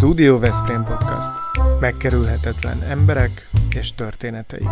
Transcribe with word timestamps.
Studio 0.00 0.38
Veszprém 0.38 0.84
Podcast. 0.84 1.30
Megkerülhetetlen 1.80 2.82
emberek 2.82 3.30
és 3.74 3.94
történeteik. 3.94 4.68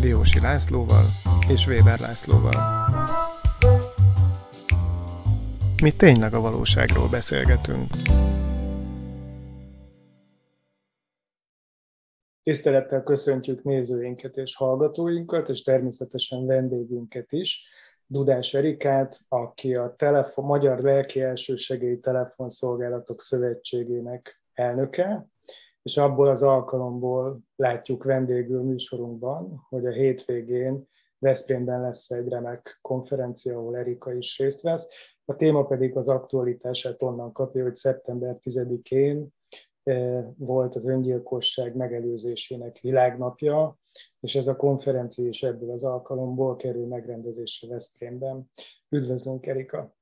Diósi 0.00 0.40
Lászlóval 0.40 1.04
és 1.48 1.66
Weber 1.66 1.98
Lászlóval. 2.00 2.88
Mi 5.82 5.90
tényleg 5.90 6.34
a 6.34 6.40
valóságról 6.40 7.08
beszélgetünk. 7.10 7.86
Tisztelettel 12.42 13.02
köszöntjük 13.02 13.62
nézőinket 13.62 14.36
és 14.36 14.56
hallgatóinkat, 14.56 15.48
és 15.48 15.62
természetesen 15.62 16.46
vendégünket 16.46 17.32
is, 17.32 17.68
Dudás 18.06 18.54
Erikát, 18.54 19.20
aki 19.28 19.74
a 19.74 19.94
telefon, 19.96 20.44
Magyar 20.44 20.80
Lelki 20.80 21.20
Elsősegélyi 21.20 22.00
Telefonszolgálatok 22.00 23.20
Szövetségének 23.20 24.42
elnöke, 24.52 25.26
és 25.82 25.96
abból 25.96 26.28
az 26.28 26.42
alkalomból 26.42 27.40
látjuk 27.56 28.04
vendégül 28.04 28.62
műsorunkban, 28.62 29.66
hogy 29.68 29.86
a 29.86 29.90
hétvégén 29.90 30.88
Veszprémben 31.18 31.80
lesz 31.80 32.10
egy 32.10 32.28
remek 32.28 32.78
konferencia, 32.82 33.58
ahol 33.58 33.76
Erika 33.76 34.12
is 34.12 34.38
részt 34.38 34.62
vesz. 34.62 34.88
A 35.24 35.36
téma 35.36 35.64
pedig 35.64 35.96
az 35.96 36.08
aktualitását 36.08 37.02
onnan 37.02 37.32
kapja, 37.32 37.62
hogy 37.62 37.74
szeptember 37.74 38.36
10-én 38.42 39.16
eh, 39.18 39.26
volt 40.36 40.74
az 40.74 40.86
öngyilkosság 40.86 41.76
megelőzésének 41.76 42.78
világnapja, 42.80 43.78
és 44.20 44.34
ez 44.34 44.46
a 44.46 44.56
konferencia 44.56 45.28
is 45.28 45.42
ebből 45.42 45.70
az 45.70 45.84
alkalomból 45.84 46.56
kerül 46.56 46.86
megrendezésre 46.86 47.68
Veszprémben. 47.68 48.50
Üdvözlünk, 48.88 49.46
Erika! 49.46 49.96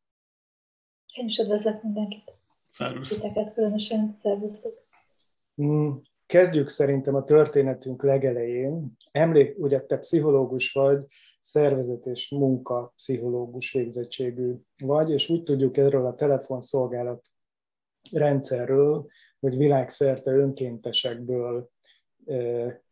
Én 1.15 1.27
is 1.27 1.39
üdvözlök 1.39 1.83
mindenkit. 1.83 2.33
Szervusz! 2.69 3.09
Titeket 3.09 3.55
különösen, 3.55 4.15
szervusztok! 4.23 4.87
Mm, 5.63 5.91
kezdjük 6.27 6.69
szerintem 6.69 7.15
a 7.15 7.25
történetünk 7.25 8.03
legelején. 8.03 8.97
Emlék, 9.11 9.59
ugye 9.59 9.81
te 9.81 9.99
pszichológus 9.99 10.73
vagy, 10.73 11.07
szervezet 11.41 12.07
és 12.07 12.31
munka 12.31 12.93
pszichológus 12.97 13.73
végzettségű 13.73 14.55
vagy, 14.79 15.11
és 15.11 15.29
úgy 15.29 15.43
tudjuk 15.43 15.77
erről 15.77 16.07
a 16.07 16.15
telefonszolgálat 16.15 17.25
rendszerről, 18.11 19.07
hogy 19.43 19.57
világszerte 19.57 20.31
önkéntesekből 20.31 21.71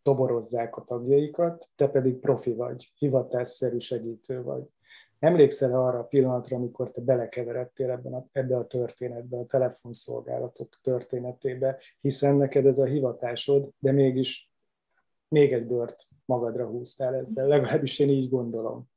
toborozzák 0.03 0.77
a 0.77 0.85
tagjaikat, 0.85 1.67
te 1.77 1.89
pedig 1.89 2.19
profi 2.19 2.55
vagy, 2.55 2.93
hivatásszerű 2.95 3.79
segítő 3.79 4.43
vagy. 4.43 4.63
Emlékszel 5.19 5.83
arra 5.83 5.99
a 5.99 6.05
pillanatra, 6.05 6.57
amikor 6.57 6.91
te 6.91 7.01
belekeveredtél 7.01 7.91
ebben 7.91 8.15
a, 8.15 8.27
ebbe 8.33 8.57
a 8.57 8.67
történetbe, 8.67 9.37
a 9.39 9.47
telefonszolgálatok 9.47 10.79
történetébe, 10.83 11.79
hiszen 12.01 12.37
neked 12.37 12.67
ez 12.67 12.79
a 12.79 12.85
hivatásod, 12.85 13.71
de 13.79 13.93
mégis 13.93 14.53
még 15.29 15.53
egy 15.53 15.67
bört 15.67 16.03
magadra 16.25 16.67
húztál 16.67 17.15
ezzel, 17.15 17.47
legalábbis 17.47 17.99
én 17.99 18.09
így 18.09 18.29
gondolom. 18.29 18.89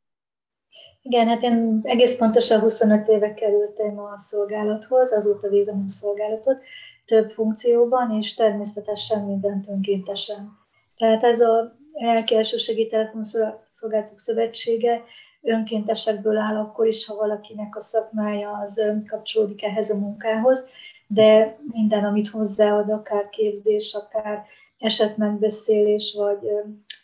Igen, 1.02 1.28
hát 1.28 1.42
én 1.42 1.80
egész 1.84 2.16
pontosan 2.16 2.60
25 2.60 3.08
éve 3.08 3.34
kerültem 3.34 4.00
a 4.00 4.18
szolgálathoz, 4.18 5.14
azóta 5.14 5.50
végzem 5.50 5.84
a 5.86 5.90
szolgálatot, 5.90 6.58
több 7.06 7.32
funkcióban, 7.32 8.12
és 8.12 8.34
természetesen 8.34 9.26
mindent 9.26 9.68
önkéntesen. 9.68 10.52
Tehát 10.98 11.24
ez 11.24 11.40
a 11.40 11.76
Lelki 11.94 12.36
Elsőségi 12.36 12.88
Telefonszolgálatok 12.88 14.20
Szövetsége 14.20 15.04
önkéntesekből 15.42 16.38
áll 16.38 16.56
akkor 16.56 16.88
is, 16.88 17.06
ha 17.06 17.16
valakinek 17.16 17.76
a 17.76 17.82
szakmája 17.82 18.60
az 18.64 18.82
kapcsolódik 19.08 19.64
ehhez 19.64 19.90
a 19.90 19.98
munkához, 19.98 20.68
de 21.08 21.58
minden, 21.72 22.04
amit 22.04 22.30
hozzáad, 22.30 22.90
akár 22.90 23.30
képzés, 23.30 23.94
akár 23.94 24.46
esetmegbeszélés, 24.78 26.16
vagy 26.18 26.50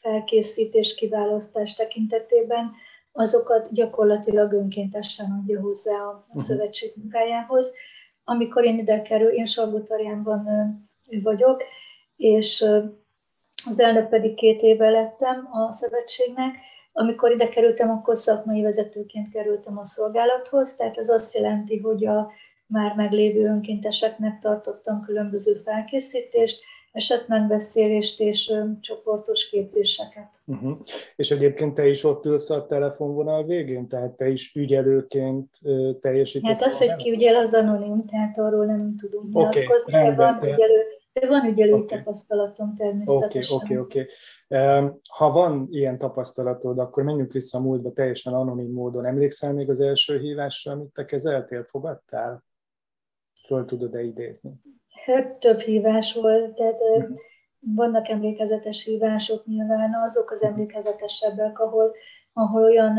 felkészítés, 0.01 0.95
kiválasztás 0.95 1.75
tekintetében, 1.75 2.71
azokat 3.11 3.73
gyakorlatilag 3.73 4.53
önkéntesen 4.53 5.31
adja 5.41 5.61
hozzá 5.61 5.97
a 5.97 6.25
mhm. 6.27 6.37
szövetség 6.37 6.93
munkájához 6.95 7.73
amikor 8.29 8.65
én 8.65 8.77
ide 8.77 9.01
kerül, 9.01 9.29
én 9.29 9.45
Salgótarjánban 9.45 10.47
vagyok, 11.23 11.63
és 12.15 12.65
az 13.65 13.79
elnök 13.79 14.09
pedig 14.09 14.35
két 14.35 14.61
éve 14.61 14.89
lettem 14.89 15.49
a 15.51 15.71
szövetségnek. 15.71 16.55
Amikor 16.91 17.31
ide 17.31 17.49
kerültem, 17.49 17.89
akkor 17.89 18.17
szakmai 18.17 18.61
vezetőként 18.61 19.31
kerültem 19.31 19.77
a 19.77 19.85
szolgálathoz, 19.85 20.75
tehát 20.75 20.97
ez 20.97 21.09
azt 21.09 21.35
jelenti, 21.35 21.77
hogy 21.77 22.05
a 22.05 22.31
már 22.65 22.95
meglévő 22.95 23.45
önkénteseknek 23.45 24.39
tartottam 24.39 25.01
különböző 25.01 25.61
felkészítést, 25.63 26.63
esetmegbeszélést 26.91 28.19
és 28.19 28.53
csoportos 28.79 29.49
képzéseket. 29.49 30.41
Uh-huh. 30.45 30.77
És 31.15 31.31
egyébként 31.31 31.73
te 31.73 31.87
is 31.87 32.03
ott 32.03 32.25
ülsz 32.25 32.49
a 32.49 32.65
telefonvonal 32.65 33.45
végén? 33.45 33.87
Tehát 33.87 34.11
te 34.11 34.27
is 34.27 34.55
ügyelőként 34.55 35.59
teljesítesz? 36.01 36.59
Hát 36.59 36.67
az, 36.67 36.77
hogy 36.77 36.95
ki 36.95 37.11
ügyel, 37.11 37.35
az 37.35 37.53
anonim, 37.53 38.05
tehát 38.05 38.37
arról 38.37 38.65
nem 38.65 38.95
tudunk 38.97 39.33
nyilatkozni, 39.33 39.93
okay, 39.93 40.09
de 40.09 40.15
van 40.15 40.37
ügyelő, 40.43 40.83
de 41.13 41.27
van 41.27 41.45
ügyelői 41.45 41.79
okay. 41.79 41.97
tapasztalatom 41.97 42.75
természetesen. 42.75 43.57
Oké, 43.57 43.73
okay, 43.73 43.77
oké, 43.77 43.99
okay, 43.99 44.03
oké. 44.03 44.93
Ha 45.09 45.31
van 45.31 45.67
ilyen 45.71 45.97
tapasztalatod, 45.97 46.79
akkor 46.79 47.03
menjünk 47.03 47.31
vissza 47.31 47.57
a 47.57 47.61
múltba 47.61 47.91
teljesen 47.91 48.33
anonim 48.33 48.71
módon. 48.71 49.05
Emlékszel 49.05 49.53
még 49.53 49.69
az 49.69 49.79
első 49.79 50.19
hívásra, 50.19 50.71
amit 50.71 50.93
te 50.93 51.05
kezeltél, 51.05 51.63
fogadtál? 51.63 52.43
Föl 53.47 53.65
tudod-e 53.65 54.01
idézni? 54.01 54.51
Több 55.39 55.59
hívás 55.59 56.13
volt, 56.13 56.53
tehát 56.53 56.79
uh-huh. 56.79 57.17
vannak 57.59 58.09
emlékezetes 58.09 58.83
hívások 58.83 59.45
nyilván, 59.45 59.93
azok 60.03 60.31
az 60.31 60.43
emlékezetesebbek, 60.43 61.59
ahol, 61.59 61.95
ahol 62.33 62.63
olyan, 62.63 62.97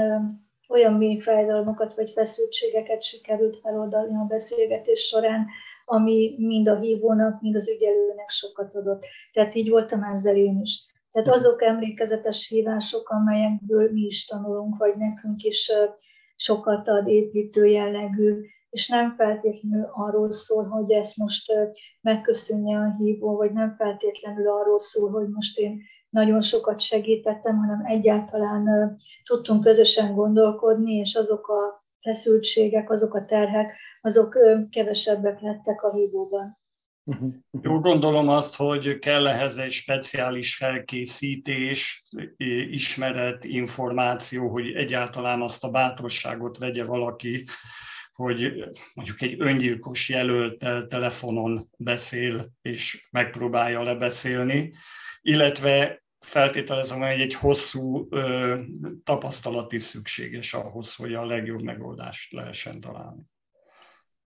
olyan 0.68 0.92
mély 0.92 1.18
fájdalmakat 1.18 1.94
vagy 1.94 2.10
feszültségeket 2.10 3.02
sikerült 3.02 3.60
feloldani 3.60 4.14
a 4.14 4.26
beszélgetés 4.28 5.00
során, 5.00 5.46
ami 5.84 6.34
mind 6.38 6.68
a 6.68 6.78
hívónak, 6.78 7.40
mind 7.40 7.54
az 7.54 7.68
ügyelőnek 7.68 8.28
sokat 8.28 8.74
adott. 8.74 9.04
Tehát 9.32 9.54
így 9.54 9.70
voltam 9.70 10.02
ezzel 10.02 10.36
én 10.36 10.60
is. 10.60 10.84
Tehát 11.12 11.28
azok 11.28 11.62
emlékezetes 11.62 12.48
hívások, 12.48 13.08
amelyekből 13.08 13.90
mi 13.92 14.00
is 14.00 14.26
tanulunk, 14.26 14.76
vagy 14.78 14.96
nekünk 14.96 15.42
is 15.42 15.72
sokat 16.36 16.88
ad 16.88 17.08
építő 17.08 17.66
jellegű 17.66 18.40
és 18.70 18.88
nem 18.88 19.14
feltétlenül 19.16 19.90
arról 19.92 20.32
szól, 20.32 20.64
hogy 20.64 20.90
ezt 20.90 21.16
most 21.16 21.52
megköszönje 22.00 22.78
a 22.78 22.94
hívó, 22.98 23.36
vagy 23.36 23.52
nem 23.52 23.74
feltétlenül 23.76 24.48
arról 24.48 24.80
szól, 24.80 25.10
hogy 25.10 25.28
most 25.28 25.58
én 25.58 25.82
nagyon 26.10 26.42
sokat 26.42 26.80
segítettem, 26.80 27.56
hanem 27.56 27.84
egyáltalán 27.84 28.94
tudtunk 29.24 29.64
közösen 29.64 30.14
gondolkodni, 30.14 30.92
és 30.92 31.14
azok 31.14 31.48
a 31.48 31.84
feszültségek, 32.00 32.90
azok 32.90 33.14
a 33.14 33.24
terhek, 33.24 33.76
azok 34.00 34.38
kevesebbek 34.70 35.40
lettek 35.40 35.82
a 35.82 35.92
hívóban. 35.92 36.58
Uh-huh. 37.04 37.32
Jó, 37.62 37.80
gondolom 37.80 38.28
azt, 38.28 38.56
hogy 38.56 38.98
kell 38.98 39.26
ehhez 39.26 39.56
egy 39.56 39.72
speciális 39.72 40.56
felkészítés, 40.56 42.02
ismeret, 42.70 43.44
információ, 43.44 44.48
hogy 44.48 44.72
egyáltalán 44.72 45.42
azt 45.42 45.64
a 45.64 45.70
bátorságot 45.70 46.58
vegye 46.58 46.84
valaki, 46.84 47.44
hogy 48.20 48.70
mondjuk 48.94 49.20
egy 49.20 49.34
öngyilkos 49.38 50.08
jelöltel 50.08 50.86
telefonon 50.86 51.70
beszél 51.76 52.50
és 52.62 53.08
megpróbálja 53.10 53.82
lebeszélni, 53.82 54.72
illetve 55.20 56.02
feltételezem, 56.18 56.98
hogy 56.98 57.20
egy 57.20 57.34
hosszú 57.34 58.06
ö, 58.10 58.58
tapasztalat 59.04 59.78
szükséges 59.78 60.54
ahhoz, 60.54 60.94
hogy 60.94 61.14
a 61.14 61.26
legjobb 61.26 61.62
megoldást 61.62 62.32
lehessen 62.32 62.80
találni. 62.80 63.22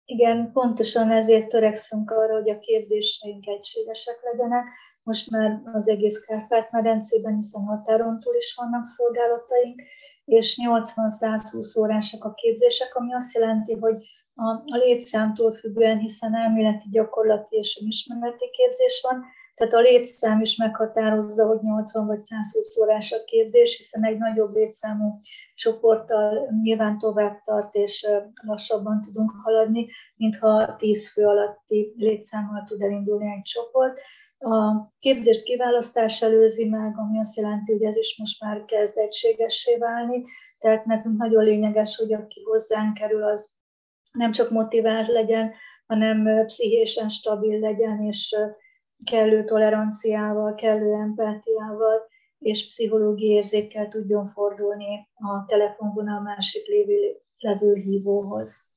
Igen, 0.04 0.52
pontosan 0.52 1.10
ezért 1.10 1.48
törekszünk 1.48 2.10
arra, 2.10 2.32
hogy 2.32 2.50
a 2.50 2.58
képzéseink 2.58 3.46
egységesek 3.46 4.20
legyenek. 4.32 4.64
Most 5.02 5.30
már 5.30 5.60
az 5.72 5.88
egész 5.88 6.18
Kárpát-medencében, 6.18 7.36
hiszen 7.36 7.62
határon 7.62 8.20
túl 8.20 8.34
is 8.36 8.54
vannak 8.56 8.84
szolgálataink, 8.84 9.82
és 10.30 10.58
80-120 10.62 11.78
órásak 11.78 12.24
a 12.24 12.34
képzések, 12.34 12.94
ami 12.94 13.14
azt 13.14 13.34
jelenti, 13.34 13.74
hogy 13.74 13.94
a, 14.34 14.48
a 14.48 14.76
létszámtól 14.76 15.54
függően, 15.54 15.98
hiszen 15.98 16.34
elméleti, 16.34 16.88
gyakorlati 16.90 17.56
és 17.56 17.82
ismereti 17.86 18.50
képzés 18.50 19.06
van, 19.08 19.24
tehát 19.54 19.74
a 19.74 19.80
létszám 19.80 20.40
is 20.40 20.56
meghatározza, 20.56 21.46
hogy 21.46 21.60
80 21.62 22.06
vagy 22.06 22.20
120 22.20 22.78
órás 22.78 23.12
a 23.12 23.24
képzés, 23.24 23.76
hiszen 23.76 24.04
egy 24.04 24.18
nagyobb 24.18 24.54
létszámú 24.54 25.20
csoporttal 25.54 26.48
nyilván 26.62 26.98
tovább 26.98 27.40
tart, 27.40 27.74
és 27.74 28.06
lassabban 28.46 29.00
tudunk 29.00 29.32
haladni, 29.42 29.88
mintha 30.16 30.76
10 30.76 31.12
fő 31.12 31.26
alatti 31.26 31.94
létszámmal 31.96 32.64
tud 32.64 32.82
elindulni 32.82 33.32
egy 33.32 33.42
csoport. 33.42 34.00
A 34.42 34.88
képzést 34.98 35.42
kiválasztás 35.42 36.22
előzi 36.22 36.68
meg, 36.68 36.98
ami 36.98 37.18
azt 37.18 37.36
jelenti, 37.36 37.72
hogy 37.72 37.82
ez 37.82 37.96
is 37.96 38.16
most 38.18 38.40
már 38.40 38.64
kezd 38.64 38.98
egységessé 38.98 39.76
válni, 39.76 40.24
tehát 40.58 40.84
nekünk 40.84 41.18
nagyon 41.18 41.44
lényeges, 41.44 41.96
hogy 41.96 42.12
aki 42.12 42.42
hozzánk 42.42 42.94
kerül, 42.94 43.22
az 43.22 43.50
nem 44.12 44.32
csak 44.32 44.50
motivált 44.50 45.08
legyen, 45.08 45.52
hanem 45.86 46.44
pszichésen 46.46 47.08
stabil 47.08 47.58
legyen, 47.58 48.02
és 48.02 48.36
kellő 49.04 49.44
toleranciával, 49.44 50.54
kellő 50.54 50.92
empátiával 50.92 52.08
és 52.38 52.66
pszichológiai 52.66 53.34
érzékkel 53.34 53.88
tudjon 53.88 54.28
fordulni 54.28 55.08
a 55.14 55.44
telefonvonal 55.46 56.20
másik 56.20 56.66
lévő, 56.66 57.20
levő 57.38 57.74
hívóhoz. 57.74 58.69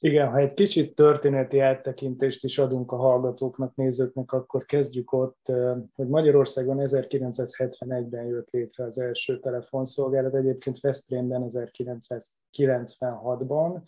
Igen, 0.00 0.28
ha 0.28 0.38
egy 0.38 0.54
kicsit 0.54 0.94
történeti 0.94 1.58
áttekintést 1.58 2.44
is 2.44 2.58
adunk 2.58 2.92
a 2.92 2.96
hallgatóknak, 2.96 3.74
nézőknek, 3.74 4.32
akkor 4.32 4.64
kezdjük 4.64 5.12
ott, 5.12 5.52
hogy 5.94 6.08
Magyarországon 6.08 6.76
1971-ben 6.80 8.26
jött 8.26 8.50
létre 8.50 8.84
az 8.84 8.98
első 8.98 9.38
telefonszolgálat, 9.38 10.34
egyébként 10.34 10.80
Veszprémben 10.80 11.44
1996-ban, 11.48 13.80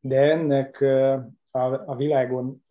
de 0.00 0.20
ennek 0.20 0.80
a, 1.50 1.96
világon 1.96 2.64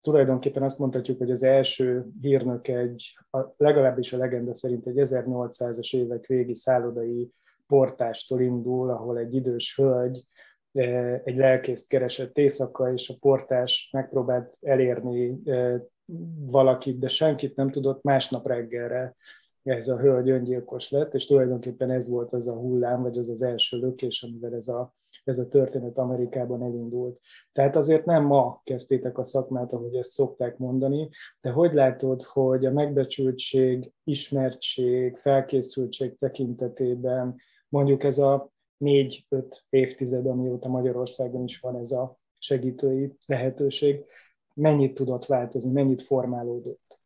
tulajdonképpen 0.00 0.62
azt 0.62 0.78
mondhatjuk, 0.78 1.18
hogy 1.18 1.30
az 1.30 1.42
első 1.42 2.06
hírnök 2.20 2.68
egy, 2.68 3.18
legalábbis 3.56 4.12
a 4.12 4.18
legenda 4.18 4.54
szerint 4.54 4.86
egy 4.86 4.98
1800-as 4.98 5.96
évek 5.96 6.26
végi 6.26 6.54
szállodai 6.54 7.32
portástól 7.66 8.40
indul, 8.40 8.90
ahol 8.90 9.18
egy 9.18 9.34
idős 9.34 9.76
hölgy 9.76 10.24
egy 11.24 11.36
lelkészt 11.36 11.88
keresett 11.88 12.38
éjszaka, 12.38 12.92
és 12.92 13.08
a 13.08 13.14
portás 13.20 13.90
megpróbált 13.92 14.56
elérni 14.60 15.42
valakit, 16.46 16.98
de 16.98 17.08
senkit 17.08 17.56
nem 17.56 17.70
tudott, 17.70 18.02
másnap 18.02 18.46
reggelre 18.46 19.16
ez 19.62 19.88
a 19.88 19.98
hölgy 19.98 20.30
öngyilkos 20.30 20.90
lett, 20.90 21.14
és 21.14 21.26
tulajdonképpen 21.26 21.90
ez 21.90 22.08
volt 22.08 22.32
az 22.32 22.48
a 22.48 22.56
hullám, 22.56 23.02
vagy 23.02 23.18
az 23.18 23.28
az 23.28 23.42
első 23.42 23.78
lökés, 23.78 24.22
amivel 24.22 24.54
ez 24.54 24.68
a, 24.68 24.94
ez 25.24 25.38
a 25.38 25.48
történet 25.48 25.98
Amerikában 25.98 26.62
elindult. 26.62 27.20
Tehát 27.52 27.76
azért 27.76 28.04
nem 28.04 28.24
ma 28.24 28.60
kezdtétek 28.64 29.18
a 29.18 29.24
szakmát, 29.24 29.72
ahogy 29.72 29.94
ezt 29.94 30.10
szokták 30.10 30.58
mondani, 30.58 31.08
de 31.40 31.50
hogy 31.50 31.74
látod, 31.74 32.22
hogy 32.22 32.66
a 32.66 32.72
megbecsültség, 32.72 33.92
ismertség, 34.04 35.16
felkészültség 35.16 36.16
tekintetében 36.16 37.36
mondjuk 37.68 38.04
ez 38.04 38.18
a 38.18 38.50
négy-öt 38.78 39.66
évtized, 39.70 40.26
amióta 40.26 40.68
Magyarországon 40.68 41.44
is 41.44 41.60
van 41.60 41.76
ez 41.76 41.90
a 41.90 42.18
segítői 42.38 43.16
lehetőség, 43.26 44.04
mennyit 44.54 44.94
tudott 44.94 45.26
változni, 45.26 45.72
mennyit 45.72 46.02
formálódott? 46.02 46.98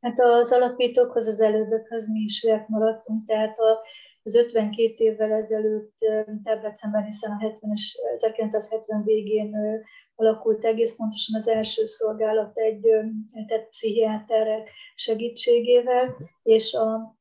Hát 0.00 0.20
az 0.20 0.52
alapítókhoz, 0.52 1.26
az 1.28 1.40
elődökhöz 1.40 2.08
mi 2.08 2.20
is 2.20 2.40
hülyek 2.40 2.68
maradtunk, 2.68 3.26
tehát 3.26 3.56
az 4.22 4.34
52 4.34 4.94
évvel 4.96 5.32
ezelőtt, 5.32 5.94
Debrecenben, 6.42 7.04
hiszen 7.04 7.30
a 7.30 7.38
70 7.40 7.74
1970 8.16 9.04
végén 9.04 9.56
alakult 10.14 10.64
egész 10.64 10.96
pontosan 10.96 11.40
az 11.40 11.48
első 11.48 11.86
szolgálat 11.86 12.58
egy 12.58 12.80
tehát 13.46 13.68
pszichiáterek 13.68 14.70
segítségével, 14.94 16.16
és 16.42 16.74
a 16.74 17.16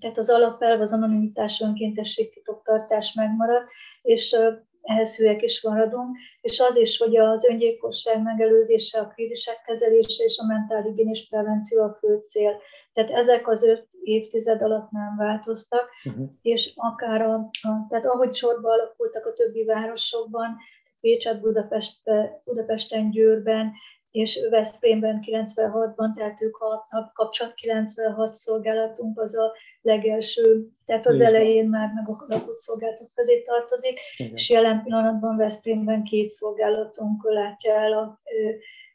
tehát 0.00 0.18
az 0.18 0.30
alapelv, 0.30 0.80
az 0.80 0.92
anonimitás, 0.92 1.60
önkéntesség, 1.60 2.32
titoktartás 2.32 3.12
megmarad, 3.14 3.62
és 4.02 4.36
ehhez 4.84 5.16
hülyek 5.16 5.42
is 5.42 5.62
maradunk, 5.62 6.16
és 6.40 6.60
az 6.60 6.76
is, 6.76 6.98
hogy 6.98 7.16
az 7.16 7.44
öngyilkosság 7.44 8.22
megelőzése, 8.22 9.00
a 9.00 9.08
krízisek 9.08 9.62
kezelése 9.64 10.24
és 10.24 10.38
a 10.38 10.46
mentálhigiénés 10.46 11.28
prevenció 11.28 11.82
a 11.82 11.96
fő 12.00 12.22
cél. 12.26 12.60
Tehát 12.92 13.10
ezek 13.10 13.48
az 13.48 13.62
öt 13.62 13.86
évtized 14.02 14.62
alatt 14.62 14.90
nem 14.90 15.16
változtak, 15.16 15.90
uh-huh. 16.04 16.28
és 16.42 16.72
akár 16.76 17.22
a, 17.22 17.34
a, 17.34 17.86
tehát 17.88 18.06
ahogy 18.06 18.34
sorba 18.34 18.72
alakultak 18.72 19.26
a 19.26 19.32
többi 19.32 19.64
városokban, 19.64 20.56
Pécset, 21.00 21.40
Budapest, 21.40 21.98
Budapesten, 22.44 23.10
Győrben, 23.10 23.72
és 24.14 24.46
Veszprémben 24.50 25.24
96-ban, 25.26 26.14
tehát 26.16 26.42
ők 26.42 26.56
a, 26.56 26.86
a 26.88 27.10
kapcsolat 27.14 27.54
96 27.54 28.34
szolgálatunk 28.34 29.20
az 29.20 29.36
a 29.36 29.52
legelső, 29.82 30.68
tehát 30.84 31.06
az 31.06 31.20
elején 31.20 31.68
már 31.68 31.92
megalakult 31.94 32.60
szolgálatok 32.60 33.10
közé 33.14 33.42
tartozik, 33.42 34.00
Igen. 34.16 34.32
és 34.34 34.50
jelen 34.50 34.82
pillanatban 34.82 35.36
Veszprémben 35.36 36.02
két 36.02 36.28
szolgálatunk 36.28 37.24
látja 37.24 37.74
el 37.74 37.92
a, 37.92 38.20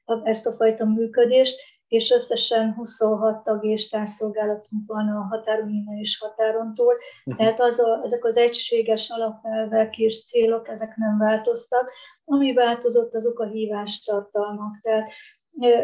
a, 0.06 0.28
ezt 0.28 0.46
a 0.46 0.52
fajta 0.52 0.86
működést, 0.86 1.60
és 1.88 2.12
összesen 2.12 2.74
26 2.74 3.44
tag 3.44 3.66
és 3.66 3.90
társszolgálatunk 3.90 4.88
van 4.88 5.08
a 5.08 5.28
határon 5.30 5.70
innen 5.70 5.98
és 5.98 6.18
határon 6.18 6.74
túl. 6.76 6.94
Uh-huh. 6.94 7.36
Tehát 7.36 7.62
az 7.62 7.80
a, 7.80 8.02
ezek 8.04 8.26
az 8.26 8.38
egységes 8.38 9.10
alapelvek 9.10 9.98
és 9.98 10.26
célok, 10.26 10.68
ezek 10.68 10.96
nem 10.96 11.18
változtak. 11.18 11.92
Ami 12.32 12.54
változott, 12.54 13.14
azok 13.14 13.40
a 13.40 13.46
hívás 13.46 14.00
tartalmak. 14.00 14.80
Tehát 14.82 15.10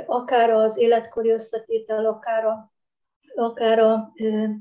akár 0.06 0.50
az 0.50 0.78
életkori 0.78 1.30
összetétel, 1.30 2.06
akár 2.06 2.46
a 2.46 2.74
akár 3.36 3.80
a 3.80 4.14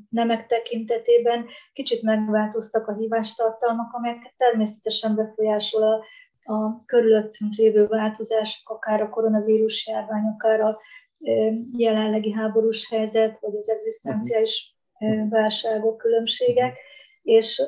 nemek 0.09 0.47
tekintetében 0.47 1.47
kicsit 1.73 2.03
megváltoztak 2.03 2.89
a 2.89 2.95
hívástartalmak, 2.95 3.93
amelyek 3.93 4.35
természetesen 4.37 5.15
befolyásol 5.15 5.83
a, 5.83 6.05
a 6.53 6.85
körülöttünk 6.85 7.55
lévő 7.55 7.87
változások, 7.87 8.69
akár 8.69 9.03
a 9.03 9.09
koronavírus 9.09 9.87
járvány, 9.87 10.25
akár 10.25 10.61
a 10.61 10.79
jelenlegi 11.77 12.33
háborús 12.33 12.89
helyzet, 12.89 13.41
vagy 13.41 13.57
az 13.57 13.69
egzisztenciális 13.71 14.77
válságok, 15.29 15.97
különbségek, 15.97 16.79
és 17.23 17.63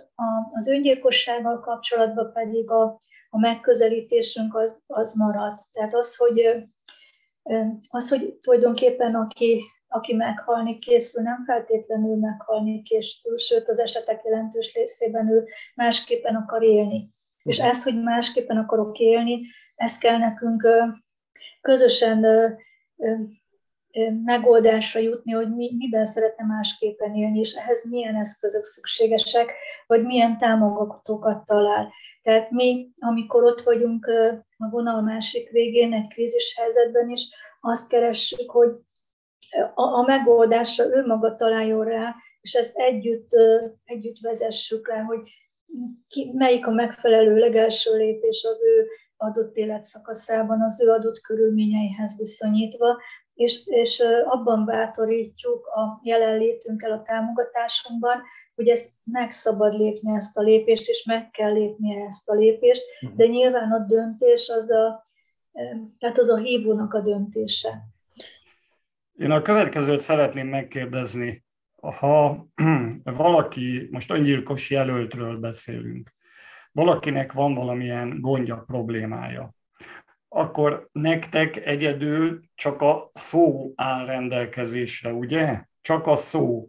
az 0.53 0.67
öngyilkossággal 0.67 1.61
kapcsolatban 1.61 2.33
pedig 2.33 2.71
a, 2.71 3.01
a 3.31 3.39
megközelítésünk 3.39 4.57
az, 4.57 4.83
az 4.87 5.15
maradt. 5.15 5.63
Tehát 5.73 5.95
az, 5.95 6.17
hogy, 6.17 6.65
az, 7.89 8.09
hogy 8.09 8.35
tulajdonképpen 8.41 9.15
aki, 9.15 9.63
aki 9.89 10.15
meghalni 10.15 10.79
készül, 10.79 11.23
nem 11.23 11.45
feltétlenül 11.45 12.17
meghalni 12.17 12.83
készül, 12.83 13.39
sőt 13.39 13.69
az 13.69 13.79
esetek 13.79 14.25
jelentős 14.25 14.75
részében 14.75 15.31
ő 15.31 15.49
másképpen 15.75 16.35
akar 16.35 16.63
élni. 16.63 17.15
És 17.43 17.59
ezt, 17.59 17.83
hogy 17.83 18.03
másképpen 18.03 18.57
akarok 18.57 18.99
élni, 18.99 19.41
ezt 19.75 20.01
kell 20.01 20.19
nekünk 20.19 20.69
közösen 21.61 22.25
megoldásra 24.25 25.01
jutni, 25.01 25.33
hogy 25.33 25.55
mi, 25.55 25.75
miben 25.77 26.05
szeretne 26.05 26.45
másképpen 26.45 27.15
élni, 27.15 27.39
és 27.39 27.53
ehhez 27.53 27.91
milyen 27.91 28.17
eszközök 28.17 28.65
szükségesek, 28.65 29.53
vagy 29.87 30.05
milyen 30.05 30.39
támogatókat 30.39 31.47
talál. 31.47 31.93
Tehát 32.27 32.51
mi, 32.51 32.91
amikor 32.99 33.45
ott 33.45 33.63
vagyunk 33.63 34.07
a 34.57 34.69
vonal 34.71 35.03
másik 35.03 35.51
végén, 35.51 35.93
egy 35.93 36.09
krízis 36.09 36.55
helyzetben 36.59 37.11
is, 37.11 37.29
azt 37.61 37.89
keressük, 37.89 38.51
hogy 38.51 38.71
a, 39.75 39.83
a 39.83 40.03
megoldásra 40.03 40.85
ő 40.85 41.07
maga 41.07 41.37
találjon 41.37 41.85
rá, 41.85 42.15
és 42.41 42.55
ezt 42.55 42.77
együtt, 42.77 43.29
együtt 43.85 44.19
vezessük 44.21 44.89
le, 44.89 44.99
hogy 44.99 45.19
ki, 46.09 46.31
melyik 46.35 46.67
a 46.67 46.71
megfelelő 46.71 47.39
legelső 47.39 47.97
lépés 47.97 48.45
az 48.45 48.63
ő 48.65 48.87
adott 49.17 49.57
életszakaszában, 49.57 50.63
az 50.63 50.83
ő 50.83 50.91
adott 50.91 51.21
körülményeihez 51.21 52.19
viszonyítva, 52.19 53.01
és, 53.35 53.67
és 53.67 54.03
abban 54.25 54.65
bátorítjuk 54.65 55.67
a 55.67 56.01
jelenlétünkkel, 56.03 56.93
a 56.93 57.03
támogatásunkban, 57.03 58.23
hogy 58.57 58.69
ezt 58.69 58.93
meg 59.05 59.31
szabad 59.31 59.79
lépni 59.79 60.15
ezt 60.15 60.37
a 60.37 60.43
lépést, 60.43 60.89
és 60.89 61.05
meg 61.05 61.31
kell 61.31 61.53
lépni 61.53 62.03
ezt 62.09 62.29
a 62.29 62.35
lépést, 62.35 62.83
de 63.01 63.25
mhm. 63.25 63.33
nyilván 63.33 63.73
a 63.73 63.79
döntés 63.79 64.49
az 64.49 64.71
a, 64.71 65.05
tehát 65.99 66.19
az 66.19 66.29
a 66.29 66.37
hívónak 66.37 66.95
a 66.95 67.01
döntése. 67.01 67.83
Én 69.15 69.31
a 69.31 69.43
következőt 69.43 70.01
szeretném 70.01 70.49
megkérdezni. 70.49 71.45
Ha 71.77 72.47
valaki, 73.05 73.89
most 73.91 74.11
öngyilkos 74.11 74.71
jelöltről 74.71 75.37
beszélünk, 75.37 76.11
valakinek 76.73 77.33
van 77.33 77.55
valamilyen 77.55 78.21
gondja, 78.21 78.65
problémája, 78.67 79.55
akkor 80.29 80.85
nektek 80.93 81.57
egyedül 81.57 82.41
csak 82.55 82.81
a 82.83 83.09
szó 83.13 83.73
áll 83.75 84.07
rendelkezésre, 84.07 85.13
ugye? 85.13 85.65
Csak 85.81 86.07
a 86.07 86.17
szó. 86.17 86.69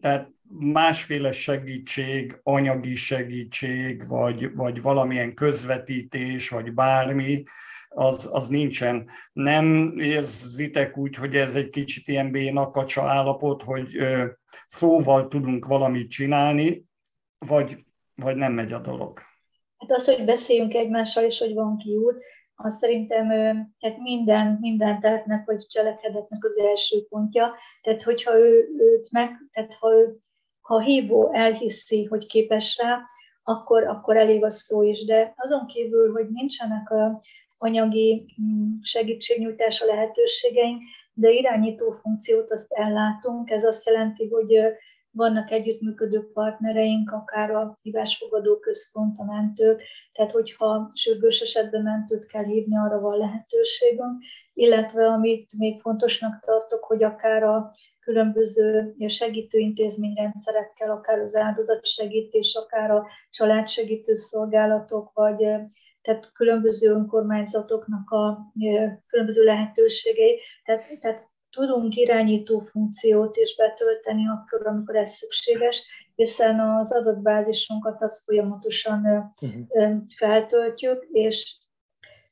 Tehát 0.00 0.30
másféle 0.58 1.32
segítség, 1.32 2.40
anyagi 2.42 2.94
segítség, 2.94 4.08
vagy, 4.08 4.54
vagy 4.54 4.82
valamilyen 4.82 5.34
közvetítés, 5.34 6.48
vagy 6.48 6.74
bármi, 6.74 7.42
az, 7.88 8.28
az 8.32 8.48
nincsen. 8.48 9.08
Nem 9.32 9.92
érzitek 9.96 10.96
úgy, 10.96 11.14
hogy 11.14 11.34
ez 11.34 11.54
egy 11.54 11.68
kicsit 11.68 12.08
ilyen 12.08 12.30
bénakacsa 12.30 13.02
állapot, 13.02 13.62
hogy 13.62 13.88
szóval 14.66 15.28
tudunk 15.28 15.66
valamit 15.66 16.10
csinálni, 16.10 16.84
vagy, 17.38 17.74
vagy 18.14 18.36
nem 18.36 18.52
megy 18.52 18.72
a 18.72 18.78
dolog? 18.78 19.18
Hát 19.78 19.92
az, 19.92 20.04
hogy 20.04 20.24
beszéljünk 20.24 20.74
egymással, 20.74 21.24
és 21.24 21.38
hogy 21.38 21.54
van 21.54 21.76
kiút, 21.76 22.22
az 22.54 22.76
szerintem 22.76 23.28
tehát 23.78 23.98
minden, 23.98 24.58
minden 24.60 25.00
tettnek 25.00 25.46
vagy 25.46 25.66
cselekedetnek 25.66 26.44
az 26.44 26.58
első 26.58 27.06
pontja. 27.08 27.54
Tehát, 27.82 28.02
hogyha 28.02 28.38
ő, 28.38 28.68
őt 28.78 29.10
meg, 29.10 29.30
tehát 29.52 29.74
ha, 29.74 29.92
ő, 29.92 30.18
ha 30.70 30.76
a 30.76 30.80
hívó 30.80 31.32
elhiszi, 31.32 32.04
hogy 32.04 32.26
képes 32.26 32.78
rá, 32.82 33.00
akkor, 33.42 33.84
akkor 33.84 34.16
elég 34.16 34.44
a 34.44 34.50
szó 34.50 34.82
is. 34.82 35.04
De 35.04 35.32
azon 35.36 35.66
kívül, 35.66 36.12
hogy 36.12 36.28
nincsenek 36.28 36.90
a, 36.90 37.22
anyagi 37.58 38.34
mm, 38.42 38.68
segítségnyújtása 38.82 39.86
lehetőségeink, 39.86 40.82
de 41.12 41.30
irányító 41.30 41.90
funkciót 42.02 42.50
azt 42.50 42.72
ellátunk. 42.72 43.50
Ez 43.50 43.64
azt 43.64 43.86
jelenti, 43.86 44.28
hogy 44.28 44.60
vannak 45.10 45.50
együttműködő 45.50 46.30
partnereink, 46.32 47.12
akár 47.12 47.50
a 47.50 47.78
hívásfogadó 47.82 48.58
központ, 48.58 49.18
a 49.18 49.24
mentők, 49.24 49.82
tehát 50.12 50.30
hogyha 50.32 50.90
sürgős 50.94 51.40
esetben 51.40 51.82
mentőt 51.82 52.26
kell 52.26 52.44
hívni, 52.44 52.76
arra 52.76 53.00
van 53.00 53.18
lehetőségünk, 53.18 54.22
illetve 54.54 55.06
amit 55.06 55.52
még 55.56 55.80
fontosnak 55.80 56.40
tartok, 56.44 56.84
hogy 56.84 57.02
akár 57.02 57.42
a 57.42 57.74
különböző 58.10 58.94
segítőintézményrendszerekkel, 59.06 60.90
akár 60.90 61.18
az 61.18 61.34
áldozatsegítés, 61.34 62.54
akár 62.54 62.90
a 62.90 63.06
családsegítő 63.30 64.14
szolgálatok, 64.14 65.10
vagy 65.14 65.36
tehát 66.02 66.32
különböző 66.32 66.90
önkormányzatoknak 66.90 68.10
a 68.10 68.52
különböző 69.06 69.44
lehetőségei. 69.44 70.40
Tehát, 70.64 70.82
tehát 71.00 71.28
tudunk 71.50 71.96
irányító 71.96 72.58
funkciót 72.58 73.36
is 73.36 73.56
betölteni 73.56 74.28
akkor, 74.28 74.66
amikor 74.66 74.96
ez 74.96 75.10
szükséges, 75.10 75.86
hiszen 76.14 76.60
az 76.60 76.92
adatbázisunkat 76.92 78.02
azt 78.02 78.24
folyamatosan 78.24 79.32
uh-huh. 79.40 79.96
feltöltjük, 80.16 81.06
és 81.12 81.58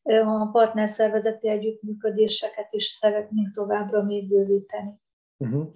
a 0.02 0.46
partnerszervezeti 0.52 1.48
együttműködéseket 1.48 2.72
is 2.72 2.84
szeretnénk 2.84 3.52
továbbra 3.54 4.02
még 4.02 4.28
bővíteni. 4.28 5.00
Uh-huh. 5.40 5.70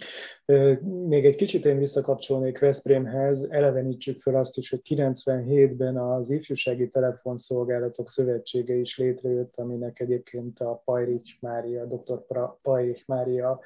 Még 1.08 1.24
egy 1.24 1.34
kicsit 1.34 1.64
én 1.64 1.78
visszakapcsolnék 1.78 2.58
Veszprémhez, 2.58 3.50
elevenítsük 3.50 4.20
fel 4.20 4.34
azt 4.34 4.56
is, 4.56 4.70
hogy 4.70 4.80
97-ben 4.84 5.96
az 5.96 6.30
Ifjúsági 6.30 6.90
Telefonszolgálatok 6.90 8.08
Szövetsége 8.08 8.74
is 8.74 8.98
létrejött, 8.98 9.56
aminek 9.56 10.00
egyébként 10.00 10.60
a 10.60 10.82
Pajrich 10.84 11.32
Mária, 11.40 11.84
dr. 11.84 12.24
Pajrich 12.62 13.02
Mária 13.06 13.60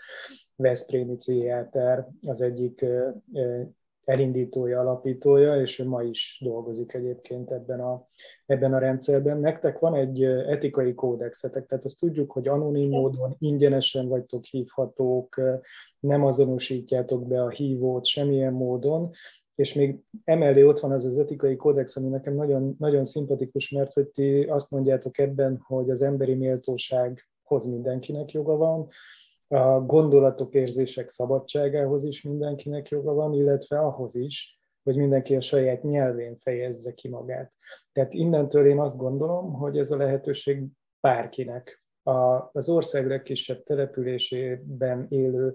Veszprémi 0.56 1.16
pszichiáter 1.16 2.08
az 2.22 2.40
egyik 2.40 2.84
elindítója, 4.06 4.80
alapítója, 4.80 5.60
és 5.60 5.78
ő 5.78 5.88
ma 5.88 6.02
is 6.02 6.40
dolgozik 6.44 6.94
egyébként 6.94 7.50
ebben 7.50 7.80
a, 7.80 8.06
ebben 8.46 8.74
a 8.74 8.78
rendszerben. 8.78 9.38
Nektek 9.38 9.78
van 9.78 9.94
egy 9.94 10.22
etikai 10.24 10.94
kódexetek, 10.94 11.66
tehát 11.66 11.84
azt 11.84 11.98
tudjuk, 11.98 12.32
hogy 12.32 12.48
anonim 12.48 12.88
módon 12.88 13.36
ingyenesen 13.38 14.08
vagytok 14.08 14.44
hívhatók, 14.44 15.40
nem 16.00 16.24
azonosítjátok 16.24 17.26
be 17.26 17.42
a 17.42 17.48
hívót 17.48 18.04
semmilyen 18.04 18.52
módon, 18.52 19.10
és 19.54 19.74
még 19.74 19.98
emellé 20.24 20.62
ott 20.62 20.80
van 20.80 20.92
az 20.92 21.04
az 21.04 21.18
etikai 21.18 21.56
kódex, 21.56 21.96
ami 21.96 22.08
nekem 22.08 22.34
nagyon, 22.34 22.74
nagyon 22.78 23.04
szimpatikus, 23.04 23.70
mert 23.70 23.92
hogy 23.92 24.06
ti 24.06 24.42
azt 24.42 24.70
mondjátok 24.70 25.18
ebben, 25.18 25.62
hogy 25.66 25.90
az 25.90 26.02
emberi 26.02 26.34
méltósághoz 26.34 27.66
mindenkinek 27.70 28.30
joga 28.30 28.56
van, 28.56 28.88
a 29.48 29.80
gondolatok, 29.80 30.54
érzések 30.54 31.08
szabadságához 31.08 32.04
is 32.04 32.22
mindenkinek 32.22 32.88
joga 32.88 33.12
van, 33.12 33.32
illetve 33.34 33.78
ahhoz 33.78 34.14
is, 34.14 34.58
hogy 34.82 34.96
mindenki 34.96 35.36
a 35.36 35.40
saját 35.40 35.82
nyelvén 35.82 36.34
fejezze 36.34 36.92
ki 36.92 37.08
magát. 37.08 37.52
Tehát 37.92 38.12
innentől 38.12 38.66
én 38.66 38.78
azt 38.78 38.96
gondolom, 38.96 39.52
hogy 39.52 39.78
ez 39.78 39.90
a 39.90 39.96
lehetőség 39.96 40.62
bárkinek, 41.00 41.84
az 42.52 42.68
ország 42.68 43.06
legkisebb 43.06 43.62
településében 43.62 45.06
élő 45.08 45.54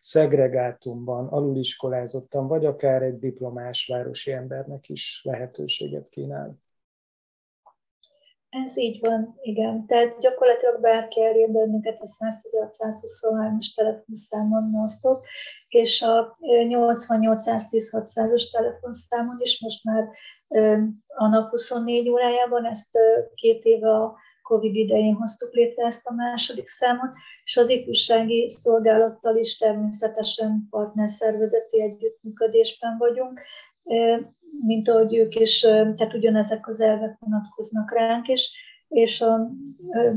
szegregátumban, 0.00 1.26
aluliskolázottan, 1.26 2.46
vagy 2.46 2.66
akár 2.66 3.02
egy 3.02 3.18
diplomás 3.18 3.86
városi 3.92 4.32
embernek 4.32 4.88
is 4.88 5.20
lehetőséget 5.24 6.08
kínál. 6.08 6.58
Ez 8.50 8.76
így 8.76 9.00
van, 9.00 9.38
igen. 9.42 9.86
Tehát 9.86 10.18
gyakorlatilag 10.20 10.80
bárki 10.80 11.24
elér 11.24 11.50
bennünket 11.50 12.00
a 12.00 12.06
116-123-as 12.06 13.74
telefonszámon 13.74 14.70
nosztok, 14.70 15.24
és 15.68 16.02
a 16.02 16.32
88-110-600-as 16.40 18.50
telefonszámon 18.52 19.36
is 19.40 19.60
most 19.60 19.84
már 19.84 20.08
a 21.06 21.26
nap 21.26 21.50
24 21.50 22.08
órájában 22.08 22.66
ezt 22.66 22.98
két 23.34 23.64
éve 23.64 23.94
a 23.94 24.16
Covid 24.42 24.74
idején 24.74 25.14
hoztuk 25.14 25.52
létre 25.52 25.86
ezt 25.86 26.06
a 26.06 26.14
második 26.14 26.68
számot, 26.68 27.10
és 27.44 27.56
az 27.56 27.68
ifjúsági 27.68 28.50
szolgálattal 28.50 29.36
is 29.36 29.58
természetesen 29.58 30.66
partnerszervezeti 30.70 31.82
együttműködésben 31.82 32.98
vagyunk 32.98 33.40
mint 34.66 34.88
ahogy 34.88 35.16
ők 35.16 35.34
is, 35.34 35.60
tehát 35.60 36.14
ugyanezek 36.14 36.68
az 36.68 36.80
elvek 36.80 37.16
vonatkoznak 37.18 37.92
ránk 37.94 38.28
is, 38.28 38.52
és 38.88 39.20
a 39.20 39.50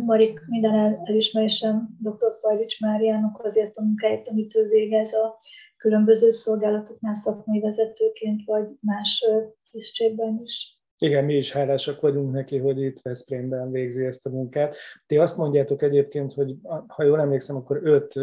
Marik 0.06 0.40
minden 0.48 1.00
elismerésem 1.04 1.90
dr. 2.00 2.40
Pajlics 2.42 2.82
Máriának 2.82 3.44
azért 3.44 3.78
a 3.78 3.84
munkáját, 3.84 4.28
amit 4.28 4.56
ő 4.56 4.68
végez 4.68 5.14
a 5.14 5.38
különböző 5.78 6.32
szolgálatoknál 6.32 7.16
szakmai 7.16 7.60
vezetőként, 7.60 8.42
vagy 8.46 8.68
más 8.80 9.26
tisztségben 9.72 10.42
is. 10.44 10.80
Igen, 10.98 11.24
mi 11.24 11.36
is 11.36 11.52
hálásak 11.52 12.02
vagyunk 12.02 12.32
neki, 12.32 12.58
hogy 12.58 12.82
itt 12.82 13.02
Veszprémben 13.02 13.72
végzi 13.72 14.06
ezt 14.06 14.26
a 14.26 14.30
munkát. 14.30 14.76
Ti 15.06 15.18
azt 15.18 15.38
mondjátok 15.38 15.82
egyébként, 15.82 16.34
hogy 16.34 16.56
ha 16.88 17.04
jól 17.04 17.20
emlékszem, 17.20 17.56
akkor 17.56 17.80
öt 17.84 18.14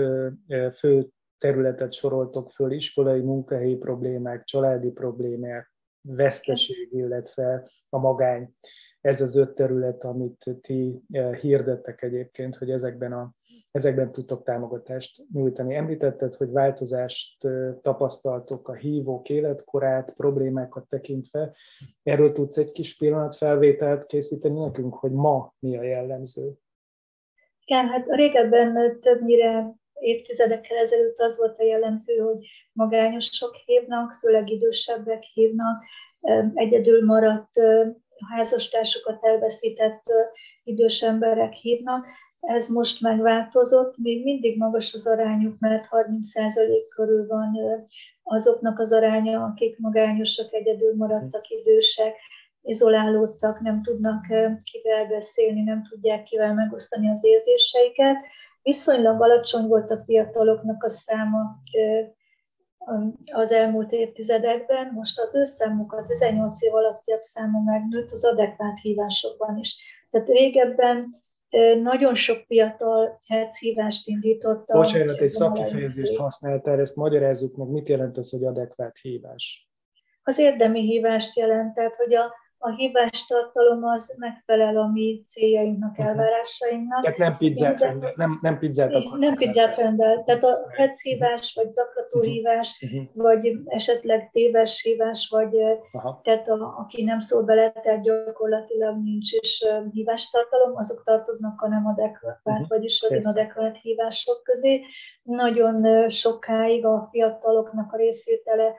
fő 0.75 1.09
területet 1.39 1.93
soroltok 1.93 2.51
föl, 2.51 2.73
iskolai, 2.73 3.21
munkahelyi 3.21 3.77
problémák, 3.77 4.45
családi 4.45 4.91
problémák, 4.91 5.73
veszteség, 6.01 6.89
illetve 6.93 7.69
a 7.89 7.99
magány. 7.99 8.55
Ez 9.01 9.21
az 9.21 9.37
öt 9.37 9.55
terület, 9.55 10.05
amit 10.05 10.45
ti 10.61 11.03
eh, 11.11 11.35
hirdettek 11.35 12.03
egyébként, 12.03 12.57
hogy 12.57 12.71
ezekben, 12.71 13.13
a, 13.13 13.33
ezekben 13.71 14.13
tudtok 14.13 14.45
támogatást 14.45 15.23
nyújtani. 15.33 15.75
Említetted, 15.75 16.35
hogy 16.35 16.51
változást 16.51 17.45
eh, 17.45 17.75
tapasztaltok 17.83 18.69
a 18.69 18.75
hívók 18.75 19.29
életkorát, 19.29 20.15
problémákat 20.17 20.89
tekintve. 20.89 21.55
Erről 22.03 22.33
tudsz 22.33 22.57
egy 22.57 22.73
kis 22.73 22.97
pillanat 22.97 23.35
felvételt 23.35 24.07
készíteni 24.07 24.61
nekünk, 24.61 24.95
hogy 24.95 25.13
ma 25.13 25.55
mi 25.59 25.77
a 25.77 25.83
jellemző? 25.83 26.53
Igen, 27.65 27.87
hát 27.87 28.07
régebben 28.09 29.01
többnyire 29.01 29.75
évtizedekkel 30.01 30.77
ezelőtt 30.77 31.19
az 31.19 31.37
volt 31.37 31.59
a 31.59 31.65
jellemző, 31.65 32.17
hogy 32.17 32.47
magányosok 32.73 33.55
hívnak, 33.55 34.19
főleg 34.21 34.51
idősebbek 34.51 35.23
hívnak, 35.23 35.85
egyedül 36.55 37.05
maradt 37.05 37.61
házastársukat 38.35 39.25
elveszített 39.25 40.03
idős 40.65 41.03
emberek 41.03 41.53
hívnak. 41.53 42.07
Ez 42.41 42.69
most 42.69 43.01
megváltozott, 43.01 43.97
még 43.97 44.25
mindig 44.25 44.59
magas 44.59 44.95
az 44.95 45.07
arányuk, 45.07 45.59
mert 45.59 45.89
30% 45.91 46.87
körül 46.89 47.27
van 47.27 47.59
azoknak 48.23 48.79
az 48.79 48.93
aránya, 48.93 49.43
akik 49.43 49.79
magányosak, 49.79 50.53
egyedül 50.53 50.97
maradtak 50.97 51.49
idősek, 51.49 52.17
izolálódtak, 52.63 53.61
nem 53.61 53.83
tudnak 53.83 54.27
kivel 54.71 55.07
beszélni, 55.09 55.63
nem 55.63 55.83
tudják 55.91 56.23
kivel 56.23 56.55
megosztani 56.55 57.09
az 57.09 57.25
érzéseiket. 57.25 58.17
Viszonylag 58.69 59.23
alacsony 59.23 59.67
volt 59.67 59.91
a 59.91 60.03
fiataloknak 60.05 60.83
a 60.83 60.89
száma 60.89 61.57
az 63.33 63.53
elmúlt 63.53 63.93
évtizedekben, 63.93 64.93
most 64.95 65.21
az 65.21 65.35
őszámuk 65.35 65.93
a 65.93 66.03
18 66.03 66.63
év 66.63 66.75
alattiak 66.75 67.21
száma 67.21 67.61
megnőtt 67.65 68.11
az 68.11 68.25
adekvát 68.25 68.81
hívásokban 68.81 69.59
is. 69.59 69.77
Tehát 70.11 70.29
régebben 70.29 71.23
nagyon 71.83 72.15
sok 72.15 72.45
fiatal 72.47 73.19
hívást 73.59 74.09
indított. 74.09 74.67
Bocsánat, 74.73 75.21
egy 75.21 75.31
szakkifejezést 75.31 76.17
használtál, 76.17 76.81
ezt 76.81 76.97
magyarázzuk 76.97 77.57
meg, 77.57 77.69
mit 77.69 77.89
jelent 77.89 78.17
az, 78.17 78.31
hogy 78.31 78.45
adekvát 78.45 78.99
hívás? 78.99 79.71
Az 80.23 80.39
érdemi 80.39 80.81
hívást 80.81 81.37
jelent, 81.37 81.75
tehát 81.75 81.95
hogy 81.95 82.15
a, 82.15 82.35
a 82.61 82.71
hívás 82.71 83.27
tartalom 83.27 83.85
az 83.85 84.15
megfelel 84.19 84.77
a 84.77 84.87
mi 84.87 85.23
céljainknak, 85.27 85.97
mhm. 85.97 86.09
elvárásainknak. 86.09 87.03
Tehát 87.03 87.19
nem 87.19 87.37
pizzát 87.37 87.81
rendel, 87.81 88.13
nem, 88.17 88.39
nem 88.43 88.59
pizzát 88.59 88.95
akar. 88.95 89.19
Nem 89.19 89.35
pizzát 89.35 89.77
rendel. 89.77 90.23
Tehát 90.25 90.43
a 90.43 90.67
hetszívás, 90.77 91.53
vagy 91.55 91.71
zaklatóhívás, 91.71 92.79
uh-huh. 92.81 93.01
Mhm. 93.01 93.23
vagy 93.23 93.59
esetleg 93.65 94.31
téves 94.31 94.83
hívás, 94.83 95.29
vagy 95.31 95.57
Aha. 95.93 96.21
tehát 96.23 96.49
a, 96.49 96.75
aki 96.79 97.03
nem 97.03 97.19
szól 97.19 97.43
bele, 97.43 97.71
tehát 97.71 98.03
gyakorlatilag 98.03 99.03
nincs 99.03 99.33
is 99.33 99.65
hívástartalom, 99.93 100.77
azok 100.77 101.03
tartoznak 101.05 101.61
a 101.61 101.69
nem 101.69 101.87
adekvát, 101.87 102.41
uh-huh. 102.45 102.69
vagyis 102.69 103.03
az 103.03 103.11
inadekvát 103.11 103.77
hívások 103.77 104.43
közé. 104.43 104.85
Nagyon 105.23 106.09
sokáig 106.11 106.85
a 106.85 107.09
fiataloknak 107.11 107.93
a 107.93 107.97
részvétele 107.97 108.75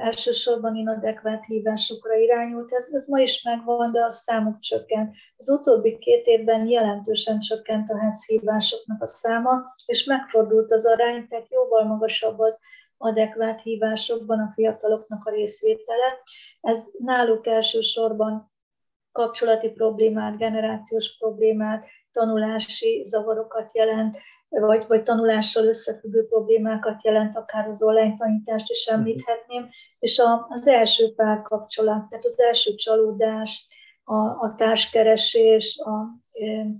elsősorban 0.00 0.76
inadekvát 0.76 1.44
hívásokra 1.44 2.14
irányult. 2.14 2.72
Ez, 2.72 2.88
ez 2.92 3.06
ma 3.06 3.20
is 3.20 3.42
megvan, 3.42 3.92
de 3.92 4.04
a 4.04 4.10
számuk 4.10 4.60
csökkent. 4.60 5.14
Az 5.36 5.50
utóbbi 5.50 5.98
két 5.98 6.26
évben 6.26 6.66
jelentősen 6.66 7.40
csökkent 7.40 7.90
a 7.90 7.98
HEC 7.98 8.26
hívásoknak 8.26 9.02
a 9.02 9.06
száma, 9.06 9.74
és 9.86 10.04
megfordult 10.04 10.72
az 10.72 10.86
arány, 10.86 11.28
tehát 11.28 11.50
jóval 11.50 11.84
magasabb 11.84 12.38
az 12.38 12.58
adekvát 12.96 13.62
hívásokban 13.62 14.38
a 14.38 14.52
fiataloknak 14.54 15.26
a 15.26 15.30
részvétele. 15.30 16.18
Ez 16.60 16.84
náluk 16.98 17.46
elsősorban 17.46 18.52
kapcsolati 19.12 19.70
problémát, 19.70 20.36
generációs 20.36 21.16
problémát, 21.18 21.86
tanulási 22.12 23.02
zavarokat 23.04 23.70
jelent, 23.72 24.18
vagy, 24.48 24.84
vagy 24.86 25.02
tanulással 25.02 25.66
összefüggő 25.66 26.26
problémákat 26.26 27.04
jelent, 27.04 27.36
akár 27.36 27.68
az 27.68 27.82
online 27.82 28.14
tanítást 28.16 28.70
is 28.70 28.86
említhetném, 28.86 29.68
és 29.98 30.18
a, 30.18 30.46
az 30.48 30.66
első 30.66 31.14
párkapcsolat, 31.14 32.08
tehát 32.08 32.24
az 32.24 32.40
első 32.40 32.74
csalódás, 32.74 33.66
a, 34.04 34.14
a 34.16 34.54
társkeresés, 34.56 35.78
a, 35.78 36.20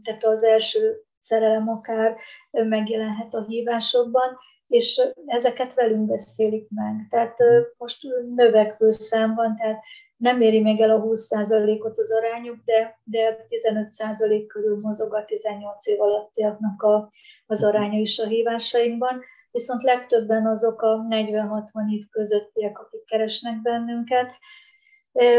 tehát 0.02 0.24
az 0.24 0.42
első 0.42 1.04
szerelem 1.20 1.68
akár 1.68 2.16
megjelenhet 2.50 3.34
a 3.34 3.44
hívásokban, 3.48 4.38
és 4.66 5.00
ezeket 5.26 5.74
velünk 5.74 6.06
beszélik 6.06 6.68
meg. 6.70 7.06
Tehát 7.10 7.36
most 7.76 7.98
növekvő 8.34 8.90
szám 8.90 9.34
van, 9.34 9.56
tehát 9.56 9.82
nem 10.16 10.40
éri 10.40 10.60
még 10.60 10.80
el 10.80 10.90
a 10.90 11.02
20%-ot 11.02 11.98
az 11.98 12.12
arányuk, 12.12 12.56
de, 12.64 13.00
de 13.04 13.46
15% 13.48 14.44
körül 14.46 14.80
mozog 14.80 15.14
a 15.14 15.24
18 15.24 15.86
év 15.86 16.00
alattiaknak 16.00 16.82
a, 16.82 17.08
az 17.46 17.64
aránya 17.64 17.98
is 17.98 18.18
a 18.18 18.26
hívásainkban, 18.26 19.22
viszont 19.50 19.82
legtöbben 19.82 20.46
azok 20.46 20.82
a 20.82 21.06
40-60 21.10 21.90
év 21.90 22.08
közöttiek, 22.10 22.78
akik 22.78 23.04
keresnek 23.04 23.62
bennünket, 23.62 24.32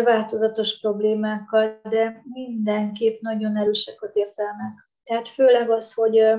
változatos 0.04 0.80
problémákkal, 0.80 1.80
de 1.90 2.22
mindenképp 2.24 3.22
nagyon 3.22 3.58
erősek 3.58 4.02
az 4.02 4.16
érzelmek. 4.16 4.90
Tehát 5.04 5.30
főleg 5.30 5.70
az, 5.70 5.94
hogy, 5.94 6.34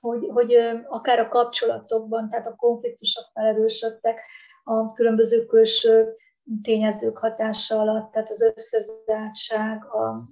hogy, 0.00 0.26
hogy 0.28 0.54
akár 0.88 1.18
a 1.18 1.28
kapcsolatokban, 1.28 2.28
tehát 2.28 2.46
a 2.46 2.56
konfliktusok 2.56 3.24
felerősödtek, 3.32 4.20
a 4.64 4.92
különböző 4.92 5.46
külső 5.46 6.14
tényezők 6.62 7.18
hatása 7.18 7.78
alatt, 7.78 8.12
tehát 8.12 8.30
az 8.30 8.42
összezártság, 8.42 9.82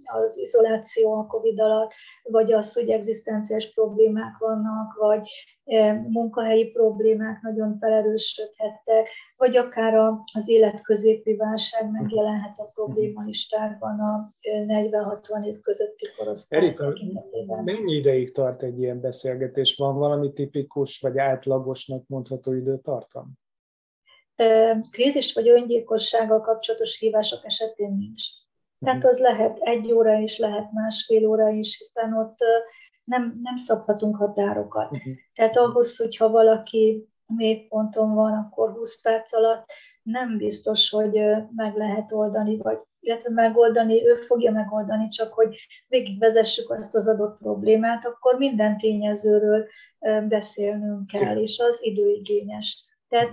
az 0.04 0.38
izoláció 0.38 1.12
a 1.14 1.26
COVID 1.26 1.60
alatt, 1.60 1.92
vagy 2.22 2.52
az, 2.52 2.74
hogy 2.74 2.90
egzisztenciális 2.90 3.72
problémák 3.72 4.38
vannak, 4.38 4.94
vagy 4.98 5.28
e, 5.64 5.92
munkahelyi 5.92 6.70
problémák 6.70 7.40
nagyon 7.42 7.78
felerősödhettek, 7.78 9.08
vagy 9.36 9.56
akár 9.56 9.94
az 10.32 10.48
életközépi 10.48 11.36
válság 11.36 11.90
megjelenhet 11.90 12.58
a 12.58 12.70
probléma 12.74 13.22
listákban 13.22 14.00
a 14.00 14.26
40-60 14.66 15.46
év 15.46 15.60
közötti 15.60 16.06
korosztály 16.16 16.60
Erika, 16.60 16.92
mennyi 17.64 17.94
ideig 17.94 18.32
tart 18.32 18.62
egy 18.62 18.78
ilyen 18.78 19.00
beszélgetés? 19.00 19.76
Van 19.76 19.98
valami 19.98 20.32
tipikus 20.32 21.00
vagy 21.00 21.18
átlagosnak 21.18 22.06
mondható 22.06 22.52
időtartam? 22.52 23.38
Krízis 24.90 25.32
vagy 25.32 25.48
öngyilkossággal 25.48 26.40
kapcsolatos 26.40 26.98
hívások 26.98 27.44
esetén 27.44 27.96
nincs. 27.96 28.22
Tehát 28.84 29.04
az 29.04 29.18
lehet 29.18 29.58
egy 29.60 29.92
óra 29.92 30.18
is, 30.18 30.38
lehet 30.38 30.72
másfél 30.72 31.26
óra 31.26 31.48
is, 31.48 31.78
hiszen 31.78 32.12
ott 32.12 32.38
nem, 33.04 33.40
nem 33.42 33.56
szabhatunk 33.56 34.16
határokat. 34.16 34.90
Uh-huh. 34.90 35.12
Tehát 35.34 35.56
ahhoz, 35.56 35.96
hogyha 35.96 36.30
valaki 36.30 37.08
mélyponton 37.26 38.14
van, 38.14 38.32
akkor 38.32 38.72
20 38.72 39.00
perc 39.02 39.32
alatt 39.32 39.72
nem 40.02 40.36
biztos, 40.36 40.90
hogy 40.90 41.20
meg 41.56 41.76
lehet 41.76 42.12
oldani, 42.12 42.56
vagy 42.56 42.78
illetve 43.00 43.30
megoldani, 43.30 44.06
ő 44.06 44.14
fogja 44.14 44.52
megoldani, 44.52 45.08
csak 45.08 45.32
hogy 45.32 45.56
végigvezessük 45.88 46.70
azt 46.70 46.94
az 46.94 47.08
adott 47.08 47.38
problémát, 47.38 48.06
akkor 48.06 48.38
minden 48.38 48.78
tényezőről 48.78 49.66
beszélnünk 50.28 51.06
kell, 51.06 51.36
és 51.36 51.58
az 51.58 51.78
időigényes. 51.80 52.84
Tehát 53.08 53.30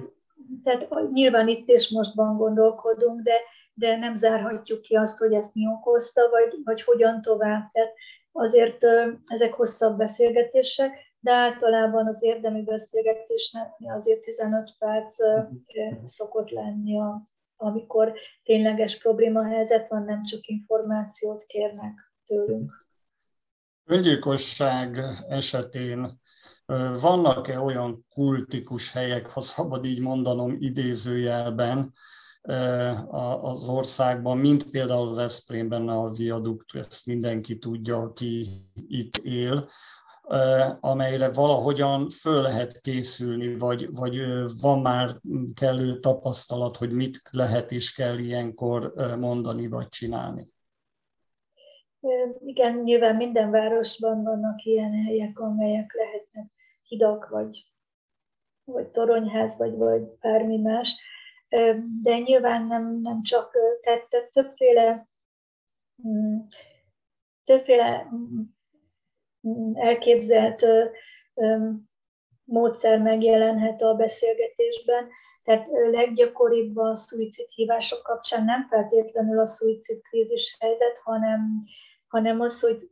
tehát 0.64 0.88
nyilván 1.12 1.48
itt 1.48 1.68
és 1.68 1.90
mostban 1.90 2.38
gondolkodunk, 2.38 3.22
de, 3.22 3.36
de 3.74 3.98
nem 3.98 4.16
zárhatjuk 4.16 4.82
ki 4.82 4.96
azt, 4.96 5.18
hogy 5.18 5.34
ezt 5.34 5.56
mi 5.56 5.68
okozta, 5.68 6.30
vagy, 6.30 6.60
vagy 6.64 6.82
hogyan 6.82 7.22
tovább. 7.22 7.72
Tehát 7.72 7.94
azért 8.32 8.86
ezek 9.26 9.54
hosszabb 9.54 9.98
beszélgetések, 9.98 11.06
de 11.20 11.32
általában 11.32 12.08
az 12.08 12.24
érdemi 12.24 12.64
beszélgetésnek 12.64 13.72
azért 13.80 14.20
15 14.20 14.76
perc 14.80 15.16
szokott 16.04 16.50
lenni, 16.50 17.00
a, 17.00 17.22
amikor 17.56 18.14
tényleges 18.44 18.98
problémahelyzet 18.98 19.90
van, 19.90 20.04
nem 20.04 20.24
csak 20.24 20.48
információt 20.48 21.46
kérnek 21.46 22.14
tőlünk. 22.26 22.86
Öngyilkosság 23.86 24.98
esetén 25.28 26.20
vannak-e 27.02 27.60
olyan 27.60 28.06
kultikus 28.10 28.92
helyek, 28.92 29.32
ha 29.32 29.42
szabad 29.42 29.86
így 29.86 30.02
mondanom 30.02 30.58
idézőjelben, 30.60 31.94
az 33.42 33.68
országban, 33.70 34.38
mint 34.38 34.70
például 34.70 35.16
Veszprémben 35.16 35.90
a 35.90 36.10
viadukt, 36.10 36.76
ezt 36.76 37.06
mindenki 37.06 37.58
tudja, 37.58 37.98
aki 37.98 38.48
itt 38.88 39.16
él, 39.16 39.66
amelyre 40.80 41.32
valahogyan 41.32 42.10
föl 42.10 42.42
lehet 42.42 42.80
készülni, 42.80 43.58
vagy, 43.58 43.88
vagy 43.96 44.18
van 44.62 44.80
már 44.80 45.10
kellő 45.54 46.00
tapasztalat, 46.00 46.78
hogy 46.78 46.92
mit 46.92 47.22
lehet 47.32 47.72
és 47.72 47.94
kell 47.94 48.18
ilyenkor 48.18 48.94
mondani 49.20 49.68
vagy 49.68 49.90
csinálni. 49.90 50.48
Igen, 52.46 52.78
nyilván 52.84 53.16
minden 53.16 53.52
városban 53.52 54.24
vannak 54.24 54.64
ilyen 54.64 54.92
helyek, 54.92 55.40
amelyek 55.40 55.94
lehetnek 55.94 56.27
hidak, 56.88 57.30
vagy, 57.30 57.66
vagy 58.64 58.88
toronyház, 58.88 59.58
vagy, 59.58 59.76
vagy 59.76 60.02
bármi 60.02 60.58
más. 60.58 61.02
De 62.04 62.18
nyilván 62.18 62.66
nem, 62.66 63.02
nem 63.02 63.24
csak, 63.24 63.58
tehát 63.82 64.30
többféle, 64.32 65.08
mm, 66.08 66.38
többféle 67.44 68.08
mm, 69.48 69.76
elképzelt 69.76 70.66
módszer 72.44 73.02
megjelenhet 73.02 73.82
a 73.82 73.94
beszélgetésben. 73.94 75.10
Tehát 75.44 75.68
leggyakoribb 75.92 76.78
a 76.78 76.96
szuicid 76.96 77.48
hívások 77.50 78.02
kapcsán 78.04 78.46
nem 78.46 78.68
feltétlenül 78.70 79.40
a 79.40 79.46
szuicid 79.48 80.02
krízis 80.02 80.58
helyzet, 80.60 80.98
hanem, 80.98 81.64
hanem 82.08 82.40
az, 82.40 82.62
hogy 82.62 82.90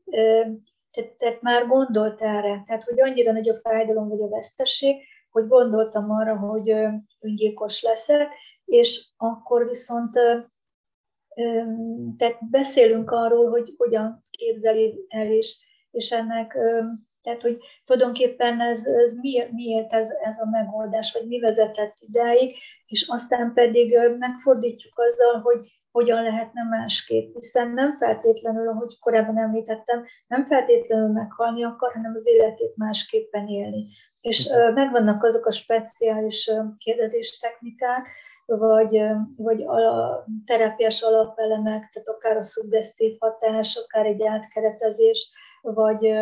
tehát, 0.95 1.11
tehát 1.17 1.41
már 1.41 1.67
gondolt 1.67 2.21
erre, 2.21 2.63
tehát 2.65 2.83
hogy 2.83 3.01
annyira 3.01 3.31
nagy 3.31 3.49
a 3.49 3.59
fájdalom 3.59 4.09
vagy 4.09 4.21
a 4.21 4.29
veszteség, 4.29 4.95
hogy 5.31 5.47
gondoltam 5.47 6.11
arra, 6.11 6.37
hogy 6.37 6.75
öngyilkos 7.19 7.81
leszek, 7.81 8.33
és 8.65 9.07
akkor 9.17 9.67
viszont 9.67 10.19
tehát 12.17 12.49
beszélünk 12.49 13.11
arról, 13.11 13.49
hogy 13.49 13.73
hogyan 13.77 14.25
képzeli 14.29 15.05
el, 15.07 15.31
és, 15.31 15.57
és 15.91 16.11
ennek, 16.11 16.57
tehát 17.21 17.41
hogy 17.41 17.57
tulajdonképpen 17.85 18.61
ez, 18.61 18.85
ez 18.85 19.13
miért, 19.13 19.51
miért 19.51 19.93
ez, 19.93 20.09
ez 20.23 20.39
a 20.39 20.49
megoldás, 20.49 21.13
vagy 21.13 21.27
mi 21.27 21.39
vezetett 21.39 21.95
idáig, 21.99 22.55
és 22.85 23.07
aztán 23.07 23.53
pedig 23.53 23.97
megfordítjuk 24.17 24.99
azzal, 24.99 25.39
hogy 25.41 25.59
hogyan 25.95 26.23
lehetne 26.23 26.63
másképp, 26.69 27.35
hiszen 27.35 27.71
nem 27.71 27.97
feltétlenül, 27.97 28.67
ahogy 28.67 28.99
korábban 28.99 29.37
említettem, 29.37 30.05
nem 30.27 30.45
feltétlenül 30.45 31.07
meghalni 31.07 31.63
akar, 31.63 31.93
hanem 31.93 32.13
az 32.15 32.27
életét 32.27 32.75
másképpen 32.75 33.47
élni. 33.47 33.87
És 34.21 34.49
megvannak 34.73 35.23
azok 35.23 35.45
a 35.45 35.51
speciális 35.51 36.51
kérdezéstechnikák, 36.77 38.07
vagy, 38.45 39.03
vagy 39.35 39.61
a 39.63 40.25
terápiás 40.45 41.01
alapelemek, 41.01 41.89
tehát 41.93 42.07
akár 42.07 42.37
a 42.37 42.43
szuggesztív 42.43 43.15
hatás, 43.19 43.75
akár 43.75 44.05
egy 44.05 44.23
átkeretezés, 44.23 45.31
vagy, 45.61 46.13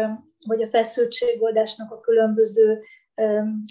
vagy 0.48 0.62
a 0.62 0.70
feszültségoldásnak 0.70 1.92
a 1.92 2.00
különböző 2.00 2.84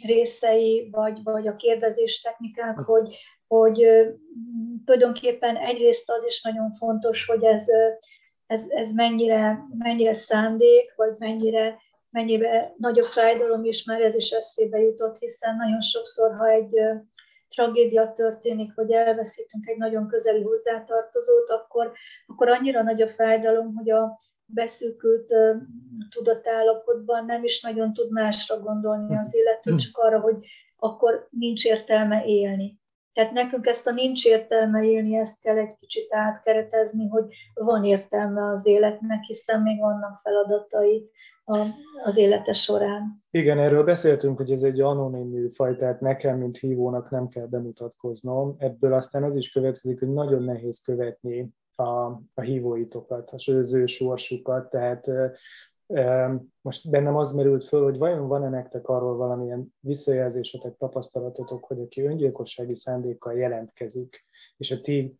részei, 0.04 0.88
vagy, 0.90 1.22
vagy 1.22 1.46
a 1.46 1.56
kérdezéstechnikák, 1.56 2.78
hogy, 2.78 3.16
hogy 3.52 3.86
tulajdonképpen 4.84 5.56
egyrészt 5.56 6.10
az 6.10 6.24
is 6.26 6.42
nagyon 6.42 6.72
fontos, 6.72 7.26
hogy 7.26 7.44
ez, 7.44 7.66
ez, 8.46 8.66
ez 8.68 8.92
mennyire, 8.92 9.58
mennyire 9.78 10.12
szándék, 10.12 10.92
vagy 10.96 11.14
mennyire, 11.18 11.78
mennyire 12.10 12.74
nagyobb 12.76 13.06
fájdalom 13.06 13.64
is, 13.64 13.84
mert 13.84 14.02
ez 14.02 14.14
is 14.14 14.30
eszébe 14.30 14.78
jutott, 14.78 15.18
hiszen 15.18 15.56
nagyon 15.56 15.80
sokszor, 15.80 16.36
ha 16.36 16.48
egy 16.48 16.74
tragédia 17.48 18.12
történik, 18.12 18.74
vagy 18.74 18.90
elveszítünk 18.92 19.68
egy 19.68 19.76
nagyon 19.76 20.08
közeli 20.08 20.42
hozzátartozót, 20.42 21.48
akkor, 21.48 21.92
akkor 22.26 22.48
annyira 22.48 22.82
nagy 22.82 23.02
a 23.02 23.08
fájdalom, 23.08 23.74
hogy 23.74 23.90
a 23.90 24.20
beszűkült 24.44 25.34
tudatállapotban 26.10 27.24
nem 27.24 27.44
is 27.44 27.60
nagyon 27.60 27.92
tud 27.92 28.10
másra 28.10 28.60
gondolni 28.60 29.16
az 29.16 29.34
illető, 29.34 29.76
csak 29.76 29.96
arra, 29.96 30.20
hogy 30.20 30.36
akkor 30.76 31.28
nincs 31.30 31.64
értelme 31.64 32.24
élni. 32.24 32.80
Tehát 33.12 33.32
nekünk 33.32 33.66
ezt 33.66 33.86
a 33.86 33.90
nincs 33.90 34.24
értelme 34.24 34.84
élni, 34.84 35.16
ezt 35.16 35.40
kell 35.40 35.56
egy 35.56 35.74
kicsit 35.74 36.14
átkeretezni, 36.14 37.08
hogy 37.08 37.24
van 37.54 37.84
értelme 37.84 38.52
az 38.52 38.66
életnek, 38.66 39.22
hiszen 39.22 39.62
még 39.62 39.80
vannak 39.80 40.20
feladatai 40.22 41.10
az 42.04 42.16
élete 42.16 42.52
során. 42.52 43.14
Igen, 43.30 43.58
erről 43.58 43.84
beszéltünk, 43.84 44.36
hogy 44.36 44.52
ez 44.52 44.62
egy 44.62 44.80
anonim 44.80 45.28
műfaj, 45.28 45.76
tehát 45.76 46.00
nekem, 46.00 46.38
mint 46.38 46.58
hívónak 46.58 47.10
nem 47.10 47.28
kell 47.28 47.46
bemutatkoznom. 47.46 48.54
Ebből 48.58 48.92
aztán 48.92 49.22
az 49.22 49.36
is 49.36 49.52
következik, 49.52 49.98
hogy 49.98 50.12
nagyon 50.12 50.42
nehéz 50.42 50.82
követni 50.82 51.54
a, 51.76 52.06
a 52.34 52.40
hívóitokat, 52.40 53.30
az 53.30 53.74
ő 53.74 53.86
sorsukat, 53.86 54.70
tehát 54.70 55.10
most 56.60 56.90
bennem 56.90 57.16
az 57.16 57.32
merült 57.32 57.64
föl, 57.64 57.82
hogy 57.82 57.98
vajon 57.98 58.28
van-e 58.28 58.48
nektek 58.48 58.88
arról 58.88 59.16
valamilyen 59.16 59.74
visszajelzésetek, 59.80 60.76
tapasztalatotok, 60.76 61.64
hogy 61.64 61.80
aki 61.80 62.02
öngyilkossági 62.02 62.74
szándékkal 62.74 63.34
jelentkezik, 63.34 64.26
és 64.56 64.70
a 64.70 64.80
ti 64.80 65.18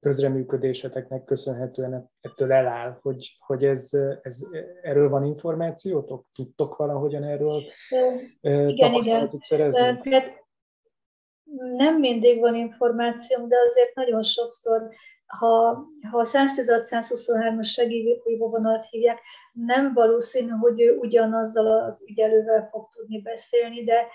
közreműködéseteknek 0.00 1.24
köszönhetően 1.24 2.10
ettől 2.20 2.52
eláll, 2.52 2.98
hogy, 3.02 3.36
hogy 3.38 3.64
ez, 3.64 3.90
ez, 4.22 4.46
erről 4.82 5.08
van 5.08 5.24
információtok? 5.24 6.26
Tudtok 6.34 6.76
valahogyan 6.76 7.24
erről 7.24 7.62
igen, 8.40 8.76
tapasztalatot 8.76 9.44
igen. 9.44 9.72
szerezni? 9.72 10.12
Hát 10.12 10.42
nem 11.76 11.98
mindig 11.98 12.40
van 12.40 12.54
információm, 12.54 13.48
de 13.48 13.56
azért 13.70 13.94
nagyon 13.94 14.22
sokszor, 14.22 14.88
ha, 15.38 15.86
ha 16.10 16.18
a 16.18 16.24
116-123-as 16.24 17.66
segélyhívóvonalat 17.66 18.86
hívják, 18.90 19.20
nem 19.52 19.92
valószínű, 19.92 20.50
hogy 20.50 20.80
ő 20.80 20.96
ugyanazzal 20.96 21.82
az 21.82 22.04
ügyelővel 22.08 22.68
fog 22.70 22.88
tudni 22.88 23.20
beszélni, 23.20 23.84
de 23.84 24.06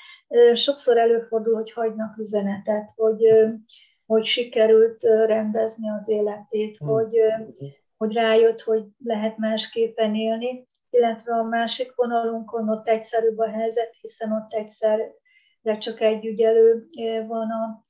sokszor 0.53 0.97
előfordul, 0.97 1.55
hogy 1.55 1.71
hagynak 1.71 2.17
üzenetet, 2.17 2.91
hogy 2.95 3.23
hogy 4.10 4.25
sikerült 4.25 5.03
rendezni 5.03 5.89
az 5.89 6.10
életét, 6.10 6.77
hmm. 6.77 6.88
hogy, 6.88 7.21
hogy 7.97 8.13
rájött, 8.13 8.62
hogy 8.62 8.84
lehet 9.03 9.38
másképpen 9.38 10.15
élni, 10.15 10.65
illetve 10.89 11.34
a 11.34 11.43
másik 11.43 11.95
vonalunkon 11.95 12.69
ott 12.69 12.88
egyszerűbb 12.88 13.38
a 13.38 13.49
helyzet, 13.49 13.97
hiszen 14.01 14.32
ott 14.32 14.53
egyszerre 14.53 15.77
csak 15.77 16.01
egy 16.01 16.25
ügyelő 16.25 16.84
van, 17.27 17.49
a, 17.49 17.86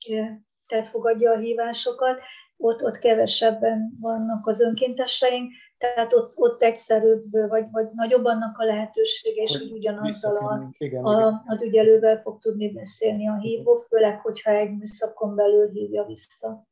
tehát 0.66 0.88
fogadja 0.88 1.32
a 1.32 1.38
hívásokat, 1.38 2.20
ott, 2.60 2.82
ott 2.82 2.98
kevesebben 2.98 3.96
vannak 4.00 4.46
az 4.46 4.60
önkénteseink, 4.60 5.52
tehát 5.78 6.12
ott, 6.12 6.32
ott 6.36 6.62
egyszerűbb, 6.62 7.30
vagy, 7.48 7.64
vagy 7.70 7.88
nagyobb 7.94 8.24
annak 8.24 8.58
a 8.58 8.64
lehetősége, 8.64 9.42
és 9.42 9.58
hogy 9.58 9.72
ugyanazzal 9.72 10.36
a, 10.36 10.70
igen, 10.78 11.04
a, 11.04 11.18
igen. 11.18 11.42
az 11.46 11.62
ügyelővel 11.62 12.20
fog 12.20 12.38
tudni 12.38 12.72
beszélni 12.72 13.28
a 13.28 13.38
hívó, 13.38 13.84
főleg, 13.88 14.20
hogyha 14.20 14.50
egy 14.50 14.76
műszakon 14.76 15.34
belül 15.34 15.70
hívja 15.70 16.04
vissza. 16.04 16.68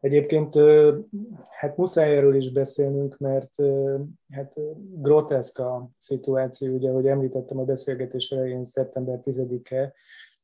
Egyébként 0.00 0.54
hát 1.58 1.76
muszáj 1.76 2.16
erről 2.16 2.34
is 2.34 2.52
beszélnünk, 2.52 3.18
mert 3.18 3.54
hát 4.32 4.52
groteszk 4.92 5.58
a 5.58 5.90
szituáció, 5.96 6.74
ugye, 6.74 6.90
ahogy 6.90 7.06
említettem 7.06 7.58
a 7.58 7.64
beszélgetés 7.64 8.30
elején, 8.30 8.64
szeptember 8.64 9.20
10-e 9.24 9.92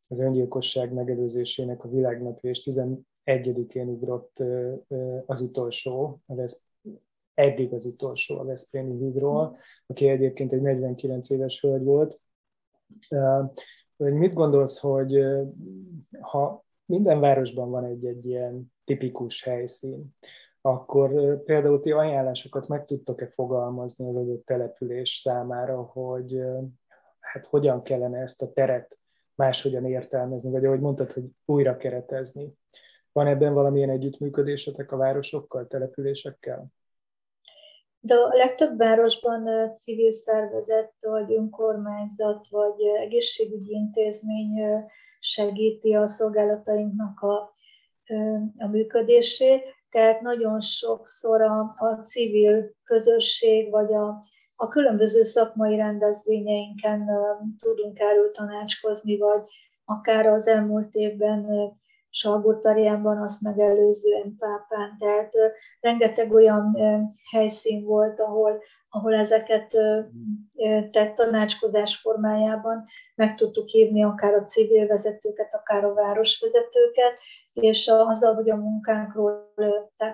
az 0.09 0.21
öngyilkosság 0.21 0.93
megelőzésének 0.93 1.85
a 1.85 1.89
világnapja, 1.89 2.51
és 2.51 2.59
11-én 3.25 3.89
ugrott 3.89 4.43
az 5.27 5.41
utolsó, 5.41 6.21
a 6.27 6.47
eddig 7.35 7.73
az 7.73 7.85
utolsó 7.85 8.39
a 8.39 8.45
Veszprémi 8.45 8.97
hídról, 8.97 9.59
aki 9.87 10.09
egyébként 10.09 10.53
egy 10.53 10.61
49 10.61 11.31
éves 11.31 11.61
hölgy 11.61 11.85
volt. 11.85 12.21
Mit 13.97 14.33
gondolsz, 14.33 14.81
hogy 14.81 15.25
ha 16.21 16.65
minden 16.85 17.21
városban 17.21 17.71
van 17.71 17.85
egy-egy 17.85 18.27
ilyen 18.27 18.73
tipikus 18.85 19.45
helyszín, 19.45 20.15
akkor 20.61 21.43
például 21.43 21.81
ti 21.81 21.93
ajánlásokat 21.93 22.69
meg 22.69 22.85
tudtok-e 22.85 23.27
fogalmazni 23.27 24.09
az 24.09 24.17
adott 24.17 24.45
település 24.45 25.11
számára, 25.11 25.83
hogy 25.83 26.41
hát 27.21 27.47
hogyan 27.47 27.83
kellene 27.83 28.19
ezt 28.19 28.43
a 28.43 28.53
teret 28.53 28.99
máshogyan 29.35 29.87
értelmezni, 29.87 30.51
vagy 30.51 30.65
ahogy 30.65 30.81
mondtad, 30.81 31.13
hogy 31.13 31.25
újra 31.45 31.77
keretezni. 31.77 32.59
Van 33.13 33.27
ebben 33.27 33.55
valamilyen 33.55 33.91
együttműködésetek 33.91 34.93
a 34.93 34.97
városokkal, 34.97 35.67
településekkel? 35.67 36.67
De 38.01 38.15
a 38.15 38.37
legtöbb 38.37 38.79
városban 38.79 39.73
civil 39.77 40.13
szervezet, 40.13 40.93
vagy 41.01 41.33
önkormányzat, 41.33 42.49
vagy 42.49 42.83
egészségügyi 43.01 43.73
intézmény 43.73 44.85
segíti 45.21 45.95
a 45.95 46.09
szolgálatainknak 46.09 47.21
a, 47.21 47.51
a 48.59 48.67
működését, 48.67 49.63
tehát 49.91 50.21
nagyon 50.21 50.61
sokszor 50.61 51.41
a, 51.41 51.75
a 51.79 52.03
civil 52.05 52.75
közösség, 52.85 53.71
vagy 53.71 53.93
a, 53.95 54.25
a 54.57 54.69
különböző 54.69 55.23
szakmai 55.23 55.77
rendezvényeinken 55.77 57.07
tudunk 57.59 57.99
erről 57.99 58.31
tanácskozni, 58.31 59.19
vagy 59.19 59.43
akár 59.85 60.27
az 60.27 60.47
elmúlt 60.47 60.95
évben 60.95 61.47
Salgótarjánban, 62.11 63.23
azt 63.23 63.41
megelőzően 63.41 64.37
Pápán. 64.39 64.97
Tehát 64.99 65.33
rengeteg 65.81 66.33
olyan 66.33 66.71
helyszín 67.31 67.85
volt, 67.85 68.21
ahol, 68.21 68.63
ahol 68.89 69.15
ezeket 69.15 69.77
tett 70.91 71.15
tanácskozás 71.15 71.97
formájában 71.97 72.85
meg 73.15 73.35
tudtuk 73.35 73.69
hívni 73.69 74.05
akár 74.05 74.35
a 74.35 74.45
civil 74.45 74.87
vezetőket, 74.87 75.55
akár 75.55 75.85
a 75.85 75.95
városvezetőket, 75.95 77.19
és 77.53 77.89
azzal, 77.89 78.35
hogy 78.35 78.51
a 78.51 78.57
munkánkról 78.57 79.53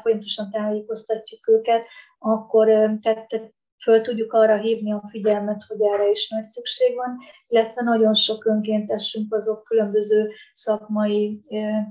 folyamatosan 0.03 0.51
tájékoztatjuk 0.51 1.49
őket, 1.49 1.87
akkor 2.19 2.67
tehát 3.03 3.55
föl 3.83 4.01
tudjuk 4.01 4.33
arra 4.33 4.57
hívni 4.57 4.93
a 4.93 5.09
figyelmet, 5.11 5.65
hogy 5.69 5.81
erre 5.81 6.11
is 6.11 6.29
nagy 6.29 6.45
szükség 6.45 6.95
van, 6.95 7.19
illetve 7.49 7.83
nagyon 7.83 8.15
sok 8.15 8.45
önkéntesünk 8.45 9.35
azok 9.35 9.65
különböző 9.65 10.31
szakmai 10.55 11.41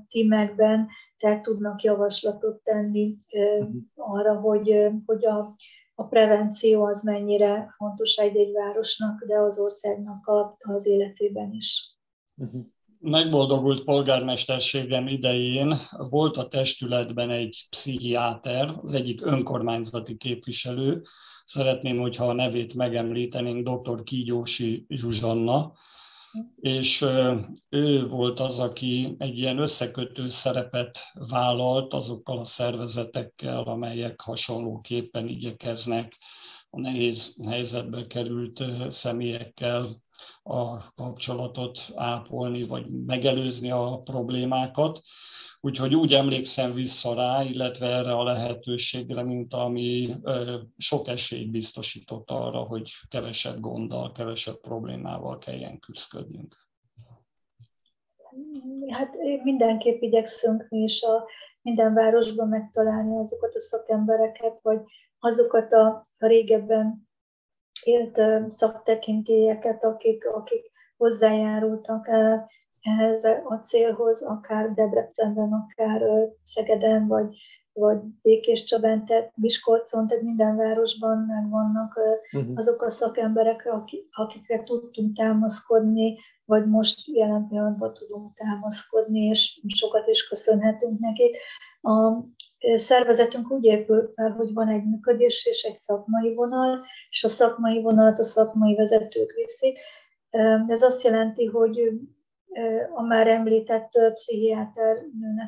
tímekben, 0.07 0.87
tehát 1.17 1.41
tudnak 1.41 1.81
javaslatot 1.81 2.63
tenni 2.63 3.15
mhm. 3.31 3.77
arra, 3.95 4.39
hogy, 4.39 4.89
hogy 5.05 5.25
a, 5.25 5.53
a 5.95 6.03
prevenció 6.03 6.85
az 6.85 7.01
mennyire 7.01 7.73
fontos 7.77 8.15
egy-egy 8.15 8.51
városnak, 8.51 9.25
de 9.25 9.37
az 9.39 9.59
országnak 9.59 10.27
a, 10.27 10.57
az 10.59 10.85
életében 10.85 11.51
is. 11.51 11.97
Uh-huh 12.35 12.73
megboldogult 13.05 13.83
polgármesterségem 13.83 15.07
idején 15.07 15.75
volt 15.97 16.37
a 16.37 16.47
testületben 16.47 17.29
egy 17.29 17.67
pszichiáter, 17.69 18.79
az 18.81 18.93
egyik 18.93 19.25
önkormányzati 19.25 20.17
képviselő, 20.17 21.01
szeretném, 21.43 21.97
hogyha 21.97 22.27
a 22.27 22.33
nevét 22.33 22.73
megemlítenénk, 22.73 23.69
dr. 23.69 24.03
Kígyósi 24.03 24.85
Zsuzsanna, 24.89 25.73
és 26.55 27.05
ő 27.69 28.07
volt 28.07 28.39
az, 28.39 28.59
aki 28.59 29.15
egy 29.17 29.37
ilyen 29.37 29.57
összekötő 29.57 30.29
szerepet 30.29 30.99
vállalt 31.29 31.93
azokkal 31.93 32.37
a 32.37 32.45
szervezetekkel, 32.45 33.63
amelyek 33.63 34.21
hasonlóképpen 34.21 35.27
igyekeznek 35.27 36.17
a 36.69 36.79
nehéz 36.79 37.37
helyzetbe 37.47 38.07
került 38.07 38.63
személyekkel 38.89 40.03
a 40.43 40.91
kapcsolatot 40.93 41.79
ápolni, 41.95 42.67
vagy 42.67 42.85
megelőzni 43.05 43.71
a 43.71 44.01
problémákat. 44.03 45.01
Úgyhogy 45.61 45.95
úgy 45.95 46.13
emlékszem 46.13 46.71
vissza 46.71 47.13
rá, 47.13 47.43
illetve 47.43 47.87
erre 47.87 48.13
a 48.15 48.23
lehetőségre, 48.23 49.23
mint 49.23 49.53
ami 49.53 50.15
sok 50.77 51.07
esélyt 51.07 51.51
biztosított 51.51 52.31
arra, 52.31 52.59
hogy 52.59 52.91
kevesebb 53.07 53.59
gonddal, 53.59 54.11
kevesebb 54.11 54.59
problémával 54.59 55.37
kelljen 55.37 55.79
küzdködnünk. 55.79 56.55
Hát 58.89 59.13
mindenképp 59.43 60.01
igyekszünk 60.01 60.65
mi 60.69 60.77
is 60.77 61.01
a 61.01 61.27
minden 61.61 61.93
városban 61.93 62.47
megtalálni 62.47 63.17
azokat 63.17 63.55
a 63.55 63.59
szakembereket, 63.59 64.59
vagy 64.61 64.79
azokat 65.19 65.71
a, 65.71 66.01
a 66.17 66.27
régebben 66.27 67.04
élt 67.85 68.21
szaktekintélyeket, 68.49 69.83
akik, 69.83 70.27
akik 70.27 70.71
hozzájárultak 70.97 72.07
ehhez 72.81 73.23
a 73.23 73.61
célhoz, 73.65 74.23
akár 74.23 74.73
Debrecenben, 74.73 75.51
akár 75.51 76.01
Szegeden, 76.43 77.07
vagy, 77.07 77.37
vagy 77.73 77.97
Békés 78.21 78.63
Csabán, 78.63 79.05
tehát 79.05 79.31
Miskolcon, 79.35 80.07
tehát 80.07 80.23
minden 80.23 80.55
városban 80.55 81.17
megvannak 81.17 81.99
uh-huh. 82.31 82.53
azok 82.55 82.81
a 82.81 82.89
szakemberek, 82.89 83.69
akikre 84.11 84.63
tudtunk 84.63 85.15
támaszkodni, 85.15 86.17
vagy 86.45 86.65
most 86.65 87.07
jelen 87.07 87.47
pillanatban 87.47 87.93
tudunk 87.93 88.35
támaszkodni, 88.35 89.19
és 89.19 89.61
sokat 89.67 90.07
is 90.07 90.27
köszönhetünk 90.27 90.99
nekik. 90.99 91.37
A 91.81 92.23
szervezetünk 92.75 93.51
úgy 93.51 93.63
épül 93.63 94.11
fel, 94.15 94.31
hogy 94.31 94.53
van 94.53 94.67
egy 94.67 94.83
működés 94.83 95.45
és 95.45 95.63
egy 95.63 95.77
szakmai 95.77 96.33
vonal, 96.33 96.85
és 97.09 97.23
a 97.23 97.29
szakmai 97.29 97.81
vonalat 97.81 98.19
a 98.19 98.23
szakmai 98.23 98.75
vezetők 98.75 99.31
viszik. 99.31 99.79
Ez 100.67 100.81
azt 100.81 101.03
jelenti, 101.03 101.45
hogy 101.45 101.91
a 102.95 103.01
már 103.01 103.27
említett 103.27 103.91
pszichiáter 104.13 104.97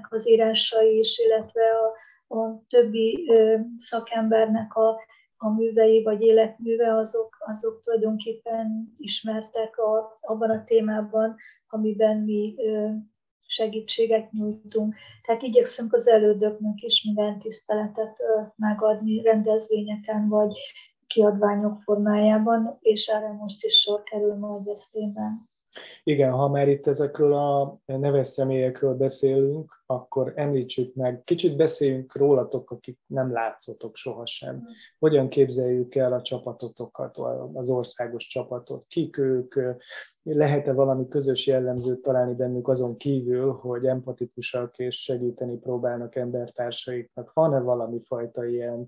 az 0.10 0.30
írásai 0.30 0.98
is, 0.98 1.18
illetve 1.18 1.62
a, 1.64 2.38
a 2.38 2.64
többi 2.70 3.32
szakembernek 3.78 4.76
a, 4.76 5.00
a 5.38 5.50
művei 5.50 6.04
vagy 6.04 6.22
életműve, 6.22 6.96
azok, 6.96 7.38
azok 7.40 7.82
tulajdonképpen 7.84 8.92
ismertek 8.98 9.78
a, 9.78 10.18
abban 10.22 10.50
a 10.50 10.64
témában, 10.64 11.36
amiben 11.68 12.18
mi 12.18 12.56
segítséget 13.48 14.32
nyújtunk. 14.32 14.96
Tehát 15.22 15.42
igyekszünk 15.42 15.94
az 15.94 16.08
elődöknek 16.08 16.82
is 16.82 17.04
minden 17.04 17.40
tiszteletet 17.40 18.24
megadni 18.56 19.22
rendezvényeken, 19.22 20.28
vagy 20.28 20.58
kiadványok 21.08 21.82
formájában, 21.82 22.78
és 22.82 23.08
erre 23.08 23.32
most 23.32 23.64
is 23.64 23.76
sor 23.76 24.04
kerül 24.04 24.36
majd 24.36 24.64
Veszprémben. 24.64 25.50
Igen, 26.04 26.32
ha 26.32 26.48
már 26.48 26.68
itt 26.68 26.88
ezekről 26.88 27.34
a 27.34 27.80
neves 27.86 28.28
személyekről 28.28 28.94
beszélünk, 28.94 29.84
akkor 29.86 30.34
említsük 30.36 30.96
meg, 30.96 31.22
kicsit 31.24 31.56
beszéljünk 31.56 32.16
rólatok, 32.16 32.72
akik 32.72 33.00
nem 33.06 33.32
látszotok 33.32 33.96
sohasem. 33.96 34.56
Mm. 34.56 34.60
Hogyan 35.00 35.30
képzeljük 35.30 35.96
el 35.96 36.14
a 36.14 36.22
csapatotokat, 36.22 37.18
az 37.54 37.70
országos 37.70 38.28
csapatot? 38.28 38.86
Kik 38.88 39.18
ők? 39.18 39.56
Lehet-e 40.24 40.74
valami 40.74 41.08
közös 41.08 41.48
jellemzőt 41.48 42.02
találni 42.02 42.34
bennük 42.34 42.68
azon 42.68 42.98
kívül, 42.98 43.52
hogy 43.52 43.86
empatikusak 43.86 44.78
és 44.78 45.04
segíteni 45.04 45.58
próbálnak 45.58 46.16
embertársaiknak? 46.16 47.34
Van-e 47.34 47.60
valami 47.60 48.00
fajta 48.00 48.46
ilyen 48.46 48.88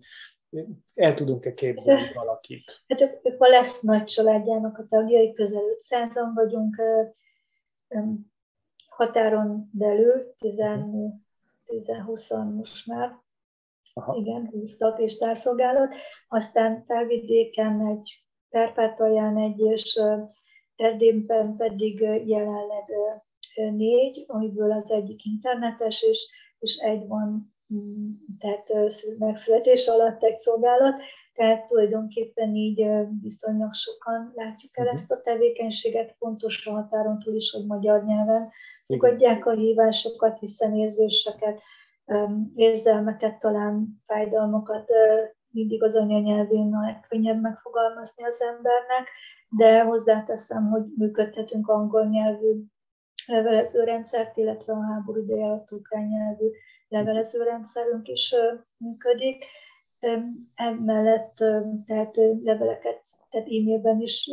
el 0.96 1.14
tudunk-e 1.14 1.54
képzelni 1.54 2.14
valakit? 2.14 2.80
Hát 2.88 3.02
ők, 3.02 3.26
ők 3.26 3.42
a 3.42 3.48
lesz 3.48 3.82
nagy 3.82 4.04
családjának 4.04 4.78
a 4.78 4.88
tagjai, 4.90 5.34
közel 5.34 5.64
500-an 5.80 6.32
vagyunk 6.34 6.82
határon 8.88 9.70
belül, 9.74 10.34
10-20-an 10.40 12.56
most 12.56 12.88
már, 12.88 13.20
Aha. 13.94 14.16
igen, 14.16 14.50
20 14.50 14.78
és 14.98 15.18
társzolgálat, 15.18 15.96
aztán 16.28 16.84
felvidéken 16.86 17.88
egy, 17.88 18.24
Kárpátalján 18.50 19.38
egy, 19.38 19.60
és 19.60 20.02
Erdélyben 20.76 21.56
pedig 21.56 22.00
jelenleg 22.26 22.92
négy, 23.56 24.24
amiből 24.28 24.72
az 24.72 24.92
egyik 24.92 25.26
internetes, 25.26 26.02
és, 26.02 26.32
és 26.60 26.76
egy 26.76 27.08
van 27.08 27.54
tehát 28.40 28.72
megszületés 29.18 29.88
alatt 29.88 30.24
egy 30.24 30.38
szolgálat, 30.38 31.02
tehát 31.34 31.66
tulajdonképpen 31.66 32.56
így 32.56 32.88
viszonylag 33.22 33.74
sokan 33.74 34.32
látjuk 34.36 34.78
el 34.78 34.86
mhm. 34.86 34.94
ezt 34.94 35.12
a 35.12 35.22
tevékenységet, 35.22 36.16
fontos 36.18 36.68
a 36.68 36.72
határon 36.72 37.20
túl 37.20 37.36
is, 37.36 37.52
hogy 37.52 37.66
magyar 37.66 38.04
nyelven 38.04 38.50
fogadják 38.88 39.46
a 39.46 39.52
hívásokat, 39.52 40.40
hiszen 40.40 40.76
érzéseket, 40.76 41.62
érzelmeket, 42.56 43.40
talán 43.40 44.02
fájdalmakat 44.06 44.92
mindig 45.52 45.84
az 45.84 45.96
anyanyelvén 45.96 46.74
a 46.74 46.86
legkönnyebb 46.86 47.42
megfogalmazni 47.42 48.24
az 48.24 48.42
embernek, 48.42 49.10
de 49.50 49.84
hozzáteszem, 49.84 50.70
hogy 50.70 50.84
működtetünk 50.98 51.68
angol 51.68 52.06
nyelvű 52.06 52.64
levelezőrendszert, 53.26 54.38
illetve 54.38 54.74
a 54.74 54.86
háború 54.86 55.22
ideje 55.22 55.44
alatt 55.44 55.72
ukrán 55.72 56.08
nyelvű 56.08 56.48
levelezőrendszerünk 56.90 58.08
is 58.08 58.36
működik. 58.78 59.46
Emellett 60.56 61.36
tehát 61.86 62.16
leveleket, 62.44 63.02
tehát 63.30 63.48
e-mailben 63.48 64.02
is 64.02 64.30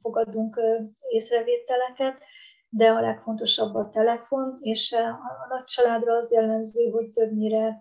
fogadunk 0.00 0.60
észrevételeket, 1.08 2.18
de 2.68 2.90
a 2.90 3.00
legfontosabb 3.00 3.74
a 3.74 3.88
telefon, 3.90 4.52
és 4.60 4.92
a 4.92 5.46
nagy 5.48 5.64
családra 5.64 6.16
az 6.16 6.32
jellemző, 6.32 6.90
hogy 6.90 7.10
többnyire 7.10 7.80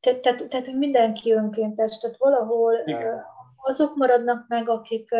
tehát, 0.00 0.20
tehát, 0.20 0.48
tehát 0.48 0.66
hogy 0.66 0.76
mindenki 0.76 1.32
önkéntes, 1.32 1.98
tehát 1.98 2.16
valahol 2.16 2.82
Igen. 2.84 3.24
azok 3.56 3.96
maradnak 3.96 4.48
meg, 4.48 4.68
akik, 4.68 5.14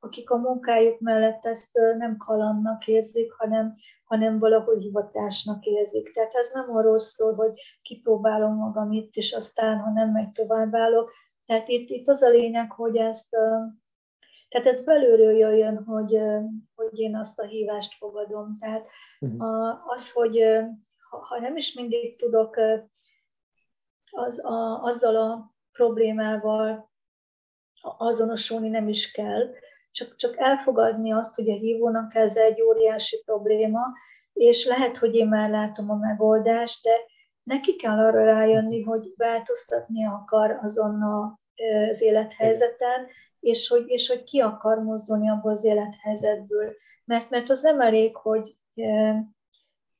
akik 0.00 0.30
a 0.30 0.36
munkájuk 0.36 1.00
mellett 1.00 1.46
ezt 1.46 1.78
nem 1.98 2.16
kalannak 2.16 2.86
érzik, 2.86 3.32
hanem, 3.32 3.72
hanem 4.04 4.38
valahogy 4.38 4.82
hivatásnak 4.82 5.64
érzik. 5.64 6.12
Tehát 6.12 6.34
ez 6.34 6.50
nem 6.52 6.76
arról 6.76 6.98
szól, 6.98 7.34
hogy 7.34 7.60
kipróbálom 7.82 8.54
magam 8.54 8.92
itt, 8.92 9.14
és 9.14 9.32
aztán, 9.32 9.78
ha 9.78 9.90
nem 9.90 10.10
megy, 10.10 10.32
továbbállok. 10.32 11.12
Tehát 11.46 11.68
itt, 11.68 11.88
itt 11.88 12.08
az 12.08 12.22
a 12.22 12.28
lényeg, 12.28 12.70
hogy 12.70 12.96
ezt, 12.96 13.30
tehát 14.48 14.66
ez 14.66 14.84
belülről 14.84 15.32
jöjjön, 15.32 15.84
hogy, 15.84 16.20
hogy 16.74 16.98
én 16.98 17.16
azt 17.16 17.38
a 17.38 17.44
hívást 17.44 17.94
fogadom. 17.94 18.56
Tehát 18.60 18.86
uh-huh. 19.20 19.90
az, 19.90 20.12
hogy 20.12 20.42
ha 21.08 21.40
nem 21.40 21.56
is 21.56 21.74
mindig 21.74 22.16
tudok 22.16 22.56
az, 24.10 24.44
a, 24.44 24.82
azzal 24.82 25.16
a 25.16 25.54
problémával 25.72 26.90
azonosulni 27.80 28.68
nem 28.68 28.88
is 28.88 29.10
kell, 29.10 29.50
csak, 29.98 30.16
csak 30.16 30.34
elfogadni 30.38 31.12
azt, 31.12 31.34
hogy 31.34 31.50
a 31.50 31.54
hívónak 31.54 32.14
ez 32.14 32.36
egy 32.36 32.62
óriási 32.62 33.22
probléma, 33.24 33.80
és 34.32 34.66
lehet, 34.66 34.96
hogy 34.96 35.14
én 35.14 35.28
már 35.28 35.50
látom 35.50 35.90
a 35.90 35.94
megoldást, 35.94 36.82
de 36.82 36.92
neki 37.42 37.76
kell 37.76 37.98
arra 37.98 38.24
rájönni, 38.24 38.82
hogy 38.82 39.12
változtatni 39.16 40.04
akar 40.04 40.58
azon 40.62 41.02
az 41.02 42.00
élethelyzeten, 42.00 43.06
és 43.40 43.68
hogy, 43.68 43.84
és 43.86 44.08
hogy 44.08 44.24
ki 44.24 44.40
akar 44.40 44.82
mozdulni 44.82 45.28
abból 45.30 45.52
az 45.52 45.64
élethelyzetből. 45.64 46.74
Mert, 47.04 47.30
mert 47.30 47.50
az 47.50 47.62
nem 47.62 47.80
elég, 47.80 48.16
hogy, 48.16 48.56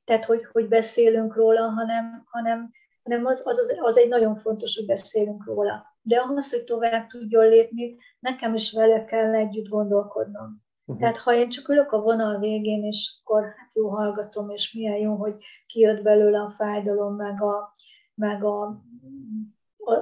tehát 0.03 0.25
hogy, 0.25 0.45
hogy 0.51 0.67
beszélünk 0.67 1.35
róla, 1.35 1.69
hanem, 1.69 2.23
hanem, 2.25 2.71
hanem 3.09 3.25
az, 3.25 3.41
az, 3.45 3.77
az 3.79 3.97
egy 3.97 4.07
nagyon 4.07 4.35
fontos, 4.35 4.75
hogy 4.75 4.85
beszélünk 4.85 5.45
róla 5.45 5.89
de 6.09 6.17
ahhoz, 6.17 6.51
hogy 6.51 6.63
tovább 6.63 7.07
tudjon 7.07 7.47
lépni, 7.47 7.97
nekem 8.19 8.53
is 8.53 8.71
vele 8.71 9.05
kell 9.05 9.33
együtt 9.33 9.67
gondolkodnom. 9.67 10.63
Uh-huh. 10.85 10.99
Tehát 10.99 11.17
ha 11.17 11.33
én 11.33 11.49
csak 11.49 11.69
ülök 11.69 11.91
a 11.91 12.01
vonal 12.01 12.39
végén, 12.39 12.83
és 12.83 13.19
akkor 13.21 13.43
hát 13.43 13.75
jó 13.75 13.89
hallgatom, 13.89 14.49
és 14.49 14.73
milyen 14.73 14.97
jó, 14.97 15.15
hogy 15.15 15.35
kijött 15.67 16.01
belőle 16.01 16.39
a 16.39 16.53
fájdalom, 16.57 17.15
meg, 17.15 17.41
a, 17.41 17.75
meg 18.13 18.43
a, 18.43 18.83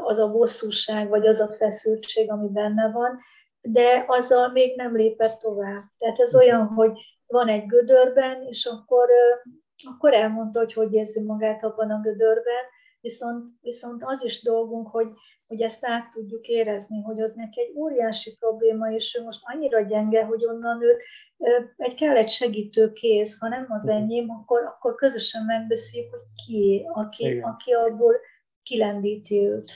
az 0.04 0.18
a 0.18 0.32
bosszúság, 0.32 1.10
vagy 1.10 1.28
az 1.28 1.40
a 1.40 1.54
feszültség, 1.54 2.32
ami 2.32 2.48
benne 2.48 2.92
van, 2.92 3.20
de 3.62 4.06
azzal 4.08 4.52
még 4.52 4.76
nem 4.76 4.96
lépett 4.96 5.40
tovább. 5.40 5.84
Tehát 5.98 6.20
ez 6.20 6.36
olyan, 6.36 6.68
hogy 6.68 6.92
van 7.28 7.48
egy 7.48 7.66
gödörben, 7.66 8.44
és 8.44 8.66
akkor, 8.66 9.10
akkor 9.90 10.14
elmondta, 10.14 10.60
hogy 10.60 10.74
hogy 10.74 10.94
érzi 10.94 11.22
magát 11.22 11.64
abban 11.64 11.92
a 11.92 12.00
gödörben, 12.02 12.64
viszont, 13.02 13.46
viszont 13.62 14.02
az 14.06 14.24
is 14.24 14.42
dolgunk, 14.42 14.88
hogy 14.88 15.08
hogy 15.48 15.62
ezt 15.62 15.86
át 15.86 16.12
tudjuk 16.12 16.48
érezni, 16.48 17.02
hogy 17.02 17.22
az 17.22 17.34
neki 17.34 17.62
egy 17.62 17.74
óriási 17.76 18.36
probléma, 18.40 18.92
és 18.92 19.18
ő 19.20 19.24
most 19.24 19.40
annyira 19.42 19.82
gyenge, 19.82 20.24
hogy 20.24 20.46
onnan 20.46 20.82
őt 20.82 21.02
egy 21.78 21.96
kell 21.96 22.16
egy 22.16 22.30
segítő 22.30 22.94
kéz, 22.94 23.38
ha 23.40 23.48
nem 23.48 23.66
az 23.70 23.88
enyém, 23.88 24.30
akkor, 24.30 24.64
akkor 24.64 24.96
közösen 24.96 25.46
megbeszéljük, 25.46 26.10
hogy 26.12 26.46
ki, 26.46 26.86
aki, 26.94 27.40
aki 27.40 27.72
abból 27.72 28.16
kilendíti 28.64 29.48
őt. 29.48 29.72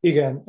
Igen, 0.00 0.42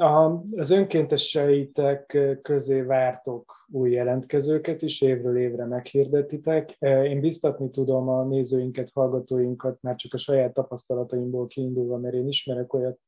az 0.55 0.71
önkénteseitek 0.71 2.17
közé 2.41 2.81
vártok 2.81 3.65
új 3.71 3.91
jelentkezőket 3.91 4.81
is, 4.81 5.01
évről 5.01 5.37
évre 5.37 5.65
meghirdetitek. 5.65 6.77
Én 6.79 7.19
biztatni 7.19 7.69
tudom 7.69 8.09
a 8.09 8.23
nézőinket, 8.23 8.89
hallgatóinkat, 8.93 9.81
már 9.81 9.95
csak 9.95 10.13
a 10.13 10.17
saját 10.17 10.53
tapasztalataimból 10.53 11.47
kiindulva, 11.47 11.97
mert 11.97 12.13
én 12.13 12.27
ismerek 12.27 12.73
olyat, 12.73 12.99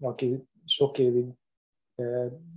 aki 0.00 0.44
sok 0.64 0.98
évig 0.98 1.26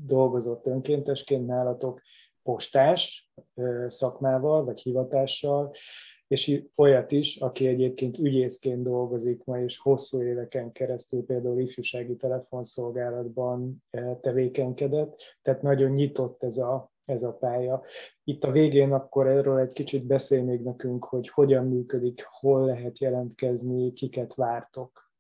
dolgozott 0.06 0.66
önkéntesként 0.66 1.48
nálatok, 1.48 2.02
postás 2.44 3.32
szakmával 3.88 4.64
vagy 4.64 4.82
hivatással, 4.82 5.72
és 6.28 6.64
olyat 6.76 7.12
is, 7.12 7.38
aki 7.38 7.68
egyébként 7.68 8.18
ügyészként 8.18 8.84
dolgozik 8.84 9.44
ma, 9.44 9.60
és 9.60 9.80
hosszú 9.80 10.22
éveken 10.22 10.72
keresztül 10.72 11.26
például 11.26 11.60
ifjúsági 11.60 12.16
telefonszolgálatban 12.16 13.84
tevékenykedett, 14.22 15.38
tehát 15.42 15.62
nagyon 15.62 15.92
nyitott 15.92 16.44
ez 16.44 16.58
a, 16.58 16.92
ez 17.06 17.24
a 17.24 17.38
pálya. 17.38 17.84
Itt 18.24 18.44
a 18.44 18.52
végén 18.52 18.94
akkor 18.94 19.28
erről 19.28 19.60
egy 19.60 19.72
kicsit 19.72 20.08
beszél 20.08 20.44
még 20.44 20.62
nekünk, 20.62 21.06
hogy 21.06 21.30
hogyan 21.30 21.68
működik, 21.68 22.24
hol 22.24 22.66
lehet 22.66 23.00
jelentkezni, 23.00 23.94
kiket 23.94 24.36
vártok. 24.36 25.14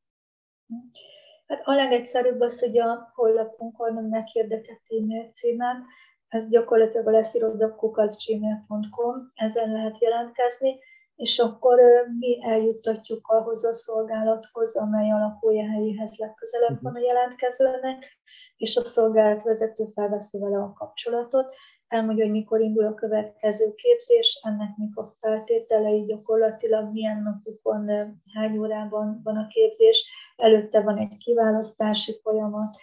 Hát 1.48 1.62
a 1.64 1.74
legegyszerűbb 1.74 2.40
az, 2.40 2.60
hogy 2.60 2.78
a 2.78 3.12
honlapunkon 3.14 3.94
meghirdetett 3.94 4.82
e-mail 5.00 5.32
címen, 5.34 5.86
ez 6.28 6.50
gyakorlatilag 6.50 7.08
a 7.08 7.12
leszirodakkukat.gmail.com, 7.12 9.32
ezen 9.34 9.72
lehet 9.72 10.02
jelentkezni, 10.02 10.80
és 11.16 11.40
akkor 11.40 11.80
mi 12.20 12.38
eljuttatjuk 12.46 13.28
ahhoz 13.28 13.66
a 13.66 13.74
szolgálathoz, 13.74 14.76
amely 14.76 15.12
a 15.12 15.18
lakóhelyéhez 15.18 16.18
legközelebb 16.18 16.82
van 16.82 16.96
a 16.96 17.00
jelentkezőnek, 17.00 18.20
és 18.58 18.76
a 18.76 18.82
szolgálat 18.82 19.44
vezető 19.44 19.86
felveszi 19.94 20.40
vele 20.40 20.58
a 20.58 20.74
kapcsolatot, 20.74 21.56
elmondja, 21.88 22.24
hogy 22.24 22.34
mikor 22.34 22.62
indul 22.62 22.86
a 22.86 22.94
következő 22.94 23.74
képzés, 23.76 24.40
ennek 24.44 24.78
mik 24.78 24.98
a 24.98 25.16
feltételei, 25.20 26.06
gyakorlatilag 26.06 26.92
milyen 26.92 27.22
napokon, 27.22 27.88
hány 28.34 28.58
órában 28.58 29.22
van 29.24 29.38
a 29.38 29.48
képzés, 29.48 30.12
előtte 30.36 30.82
van 30.82 30.98
egy 30.98 31.18
kiválasztási 31.18 32.20
folyamat. 32.22 32.78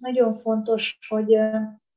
Nagyon 0.00 0.34
fontos, 0.34 0.98
hogy 1.08 1.34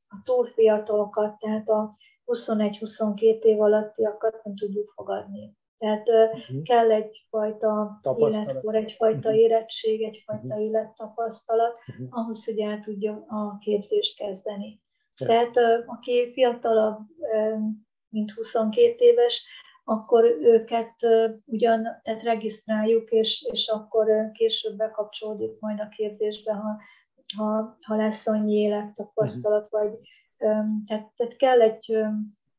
a 0.08 0.22
túlfiatalokat, 0.24 1.40
tehát 1.40 1.70
a 1.70 1.94
21-22 2.26 3.42
év 3.42 3.62
alattiakat 3.62 4.44
nem 4.44 4.56
tudjuk 4.56 4.92
fogadni. 4.96 5.58
Tehát 5.78 6.08
uh-huh. 6.10 6.64
kell 6.64 6.92
egyfajta 6.92 8.00
életkor, 8.18 8.76
egyfajta 8.76 9.30
uh-huh. 9.30 9.42
érettség, 9.42 10.02
egyfajta 10.02 10.46
uh-huh. 10.46 10.64
élettapasztalat, 10.64 11.78
uh-huh. 11.88 12.08
ahhoz, 12.10 12.46
hogy 12.46 12.60
el 12.60 12.80
tudja 12.80 13.26
a 13.28 13.58
képzést 13.58 14.18
kezdeni. 14.18 14.82
Yeah. 15.18 15.52
Tehát 15.54 15.86
aki 15.86 16.32
fiatalabb, 16.34 17.00
mint 18.10 18.32
22 18.32 18.96
éves, 18.98 19.46
akkor 19.84 20.24
őket 20.42 20.96
ugyan 21.46 21.84
tehát 22.04 22.24
regisztráljuk, 22.24 23.12
és, 23.12 23.48
és 23.52 23.68
akkor 23.68 24.32
később 24.34 24.76
bekapcsolódik 24.78 25.60
majd 25.60 25.80
a 25.80 25.88
képzésbe, 25.88 26.54
ha, 26.54 26.82
ha, 27.38 27.78
ha 27.82 27.96
lesz 27.96 28.28
annyi 28.28 28.54
élettapasztalat, 28.54 29.74
uh-huh. 29.74 29.82
vagy 29.82 30.00
tehát, 30.86 31.12
tehát 31.16 31.36
kell 31.38 31.62
egy 31.62 31.98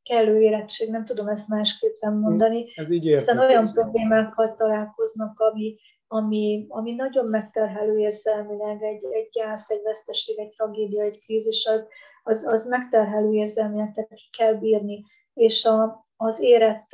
kellő 0.04 0.40
érettség, 0.40 0.90
nem 0.90 1.04
tudom 1.04 1.28
ezt 1.28 1.48
másképpen 1.48 2.12
mondani. 2.12 2.72
Ez 2.74 2.90
így 2.90 3.04
Hiszen 3.04 3.38
olyan 3.38 3.56
ez 3.56 3.74
problémákkal 3.74 4.54
találkoznak, 4.54 5.40
ami, 5.40 5.76
ami, 6.06 6.66
ami 6.68 6.94
nagyon 6.94 7.26
megterhelő 7.26 7.98
érzelmileg, 7.98 8.82
egy, 8.82 9.04
egy 9.10 9.28
gyász, 9.32 9.70
egy 9.70 9.82
veszteség, 9.82 10.38
egy 10.38 10.48
tragédia, 10.48 11.02
egy 11.02 11.20
krízis, 11.24 11.66
az, 11.66 11.86
az, 12.22 12.46
az 12.46 12.66
megterhelő 12.66 13.32
érzelmileg, 13.32 13.92
tehát 13.92 14.10
kell 14.36 14.54
bírni. 14.54 15.04
És 15.34 15.64
a, 15.64 16.06
az 16.16 16.40
érett 16.40 16.88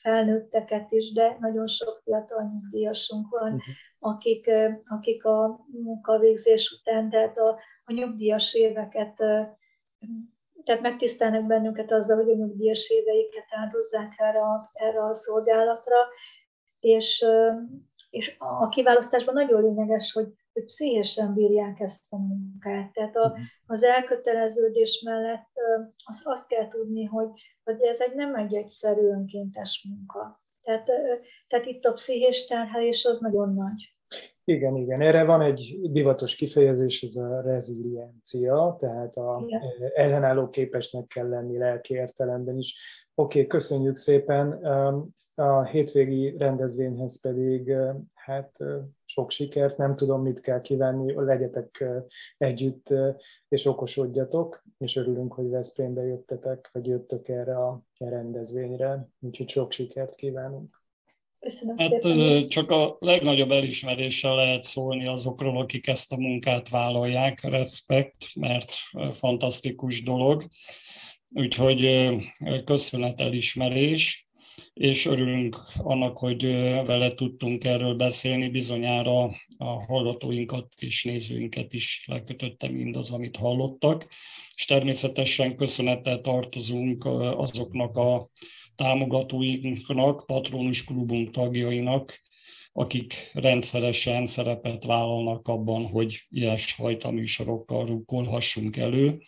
felnőtteket 0.00 0.92
is, 0.92 1.12
de 1.12 1.36
nagyon 1.40 1.66
sok 1.66 2.00
fiatal 2.04 2.42
nyugdíjasunk 2.42 3.28
van, 3.30 3.52
uh-huh. 3.52 3.74
akik, 3.98 4.50
akik 4.88 5.24
a 5.24 5.66
munkavégzés 5.66 6.78
után, 6.80 7.10
tehát 7.10 7.38
a, 7.38 7.58
a 7.84 7.92
nyugdíjas 7.92 8.54
éveket 8.54 9.22
tehát 10.64 10.82
megtisztelnek 10.82 11.46
bennünket 11.46 11.92
azzal, 11.92 12.16
hogy 12.16 12.30
a 12.30 12.34
nyugdíjas 12.34 12.88
éveiket 12.88 13.46
áldozzák 13.50 14.14
erre 14.16 14.40
a, 14.40 14.70
erre 14.72 15.04
a 15.04 15.14
szolgálatra, 15.14 15.96
és, 16.80 17.24
és 18.10 18.36
a 18.38 18.68
kiválasztásban 18.68 19.34
nagyon 19.34 19.62
lényeges, 19.62 20.12
hogy, 20.12 20.28
hogy 20.52 20.64
pszichésen 20.64 21.34
bírják 21.34 21.80
ezt 21.80 22.12
a 22.12 22.16
munkát. 22.16 22.92
Tehát 22.92 23.16
a, 23.16 23.38
az 23.66 23.82
elköteleződés 23.82 25.02
mellett 25.04 25.50
azt, 26.04 26.26
azt 26.26 26.46
kell 26.46 26.68
tudni, 26.68 27.04
hogy, 27.04 27.28
hogy 27.64 27.82
ez 27.82 28.00
egy 28.00 28.14
nem 28.14 28.34
egy 28.34 28.54
egyszerű 28.54 29.06
önkéntes 29.06 29.86
munka. 29.88 30.42
Tehát, 30.62 30.90
tehát 31.48 31.66
itt 31.66 31.84
a 31.84 31.92
pszichés 31.92 32.46
terhelés 32.46 33.04
az 33.04 33.18
nagyon 33.18 33.54
nagy. 33.54 33.95
Igen, 34.48 34.76
igen. 34.76 35.00
Erre 35.00 35.24
van 35.24 35.42
egy 35.42 35.78
divatos 35.80 36.36
kifejezés, 36.36 37.02
ez 37.02 37.16
a 37.16 37.40
reziliencia, 37.40 38.76
tehát 38.78 39.16
a 39.16 39.42
igen. 39.46 39.60
ellenálló 39.94 40.50
képesnek 40.50 41.06
kell 41.06 41.28
lenni 41.28 41.58
lelki 41.58 41.94
értelemben 41.94 42.58
is. 42.58 42.78
Oké, 43.14 43.38
okay, 43.38 43.46
köszönjük 43.46 43.96
szépen. 43.96 44.52
A 45.34 45.64
hétvégi 45.64 46.36
rendezvényhez 46.38 47.20
pedig 47.20 47.72
hát 48.14 48.56
sok 49.04 49.30
sikert, 49.30 49.76
nem 49.76 49.96
tudom, 49.96 50.22
mit 50.22 50.40
kell 50.40 50.60
kívánni, 50.60 51.14
legyetek 51.14 51.84
együtt 52.38 52.94
és 53.48 53.66
okosodjatok, 53.66 54.62
és 54.78 54.96
örülünk, 54.96 55.32
hogy 55.32 55.48
Veszprémbe 55.48 56.02
jöttetek, 56.02 56.68
vagy 56.72 56.86
jöttök 56.86 57.28
erre 57.28 57.56
a 57.58 57.82
rendezvényre, 57.98 59.08
úgyhogy 59.20 59.48
sok 59.48 59.72
sikert 59.72 60.14
kívánunk. 60.14 60.84
Köszönöm 61.40 61.76
hát 61.78 62.02
szépen. 62.02 62.48
csak 62.48 62.70
a 62.70 62.96
legnagyobb 63.00 63.50
elismeréssel 63.50 64.34
lehet 64.34 64.62
szólni 64.62 65.06
azokról, 65.06 65.58
akik 65.58 65.86
ezt 65.86 66.12
a 66.12 66.16
munkát 66.16 66.68
vállalják, 66.68 67.42
respekt, 67.42 68.26
mert 68.34 68.72
fantasztikus 69.10 70.02
dolog. 70.02 70.48
Úgyhogy 71.34 72.08
köszönet 72.64 73.20
elismerés, 73.20 74.28
és 74.74 75.06
örülünk 75.06 75.56
annak, 75.76 76.18
hogy 76.18 76.42
vele 76.86 77.10
tudtunk 77.10 77.64
erről 77.64 77.94
beszélni, 77.94 78.48
bizonyára 78.48 79.24
a 79.58 79.84
hallgatóinkat 79.86 80.66
és 80.78 81.04
nézőinket 81.04 81.72
is 81.72 82.04
lekötötte 82.06 82.70
mindaz, 82.70 83.10
amit 83.10 83.36
hallottak, 83.36 84.06
és 84.56 84.64
természetesen 84.64 85.56
köszönettel 85.56 86.20
tartozunk 86.20 87.04
azoknak 87.36 87.96
a 87.96 88.30
támogatóinknak, 88.76 90.26
patronus 90.26 90.84
klubunk 90.84 91.30
tagjainak, 91.30 92.20
akik 92.72 93.30
rendszeresen 93.32 94.26
szerepet 94.26 94.84
vállalnak 94.84 95.48
abban, 95.48 95.86
hogy 95.86 96.26
ilyesfajta 96.28 97.10
műsorokkal 97.10 97.86
rukkolhassunk 97.86 98.76
elő. 98.76 99.18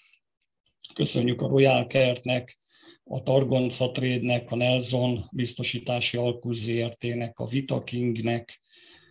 Köszönjük 0.94 1.40
a 1.40 1.48
Royal 1.48 1.87
Kertnek, 1.87 2.58
a 3.04 3.22
Targonca 3.22 3.90
Trade-nek, 3.90 4.50
a 4.50 4.56
Nelson 4.56 5.28
biztosítási 5.32 6.16
alkuz 6.16 6.58
ZRT-nek, 6.58 7.38
a 7.38 7.46
Vita 7.46 7.84
Kingnek, 7.84 8.61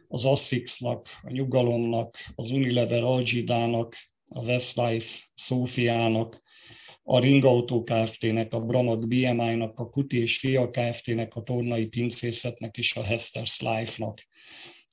az 0.07 0.25
Assix-nak, 0.25 1.07
a 1.21 1.31
Nyugalomnak, 1.31 2.17
az 2.35 2.51
Unilever 2.51 3.03
Algidának, 3.03 3.95
a 4.27 4.43
Westlife 4.43 5.23
Szófiának, 5.33 6.41
a 7.09 7.19
Ringautó 7.19 7.83
Kft-nek, 7.83 8.53
a 8.53 8.59
Bramag 8.59 9.07
BMI-nak, 9.07 9.79
a 9.79 9.89
Kuti 9.89 10.21
és 10.21 10.39
Fia 10.39 10.69
Kft-nek, 10.69 11.35
a 11.35 11.41
Tornai 11.41 11.85
Pincészetnek 11.85 12.77
és 12.77 12.95
a 12.95 13.03
Hester's 13.03 13.59
Life-nak. 13.59 14.27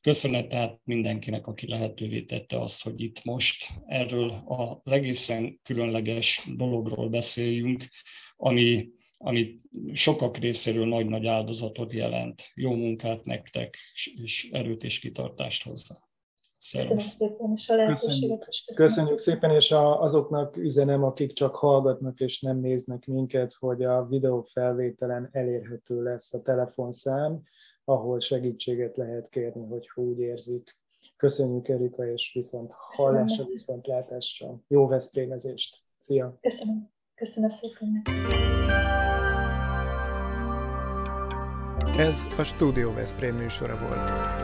Köszönet 0.03 0.48
tehát 0.48 0.81
mindenkinek, 0.85 1.46
aki 1.46 1.68
lehetővé 1.68 2.20
tette 2.20 2.61
azt, 2.61 2.83
hogy 2.83 3.00
itt 3.00 3.24
most 3.24 3.68
erről 3.87 4.42
az 4.44 4.92
egészen 4.92 5.61
különleges 5.62 6.48
dologról 6.57 7.09
beszéljünk, 7.09 7.85
ami, 8.37 8.88
ami 9.16 9.59
sokak 9.92 10.37
részéről 10.37 10.87
nagy-nagy 10.87 11.27
áldozatot 11.27 11.92
jelent. 11.92 12.50
Jó 12.55 12.74
munkát 12.74 13.24
nektek, 13.24 13.77
és 14.22 14.48
erőt 14.53 14.85
és 14.85 14.98
kitartást 14.98 15.62
hozzá. 15.62 15.94
Köszönöm 16.72 16.98
szépen, 16.98 17.53
és 17.55 17.68
a 17.68 17.87
Köszönjük, 17.87 18.48
köszönjük 18.74 19.18
szépen, 19.18 19.50
és 19.50 19.72
a, 19.72 20.03
azoknak 20.03 20.57
üzenem, 20.57 21.05
akik 21.05 21.33
csak 21.33 21.57
hallgatnak 21.57 22.20
és 22.20 22.40
nem 22.40 22.61
néznek 22.61 23.07
minket, 23.07 23.55
hogy 23.59 23.85
a 23.85 24.07
videó 24.07 24.42
felvételen 24.42 25.29
elérhető 25.33 26.03
lesz 26.03 26.35
a 26.35 26.42
telefonszám, 26.42 27.42
ahol 27.85 28.20
segítséget 28.20 28.96
lehet 28.96 29.29
kérni, 29.29 29.66
hogy 29.66 29.90
úgy 29.94 30.18
érzik. 30.18 30.79
Köszönjük 31.16 31.68
Erika, 31.68 32.07
és 32.07 32.33
viszont 32.35 32.72
hallásra, 32.72 33.44
viszont 33.44 33.87
látásra. 33.87 34.61
Jó 34.68 34.87
veszprémezést! 34.87 35.77
Szia! 35.96 36.38
Köszönöm. 36.40 36.90
Köszönöm 37.14 37.48
szépen. 37.48 38.03
Ez 41.98 42.16
a 42.38 42.42
Studio 42.42 42.92
Veszprém 42.92 43.35
műsora 43.35 43.79
volt 43.79 44.43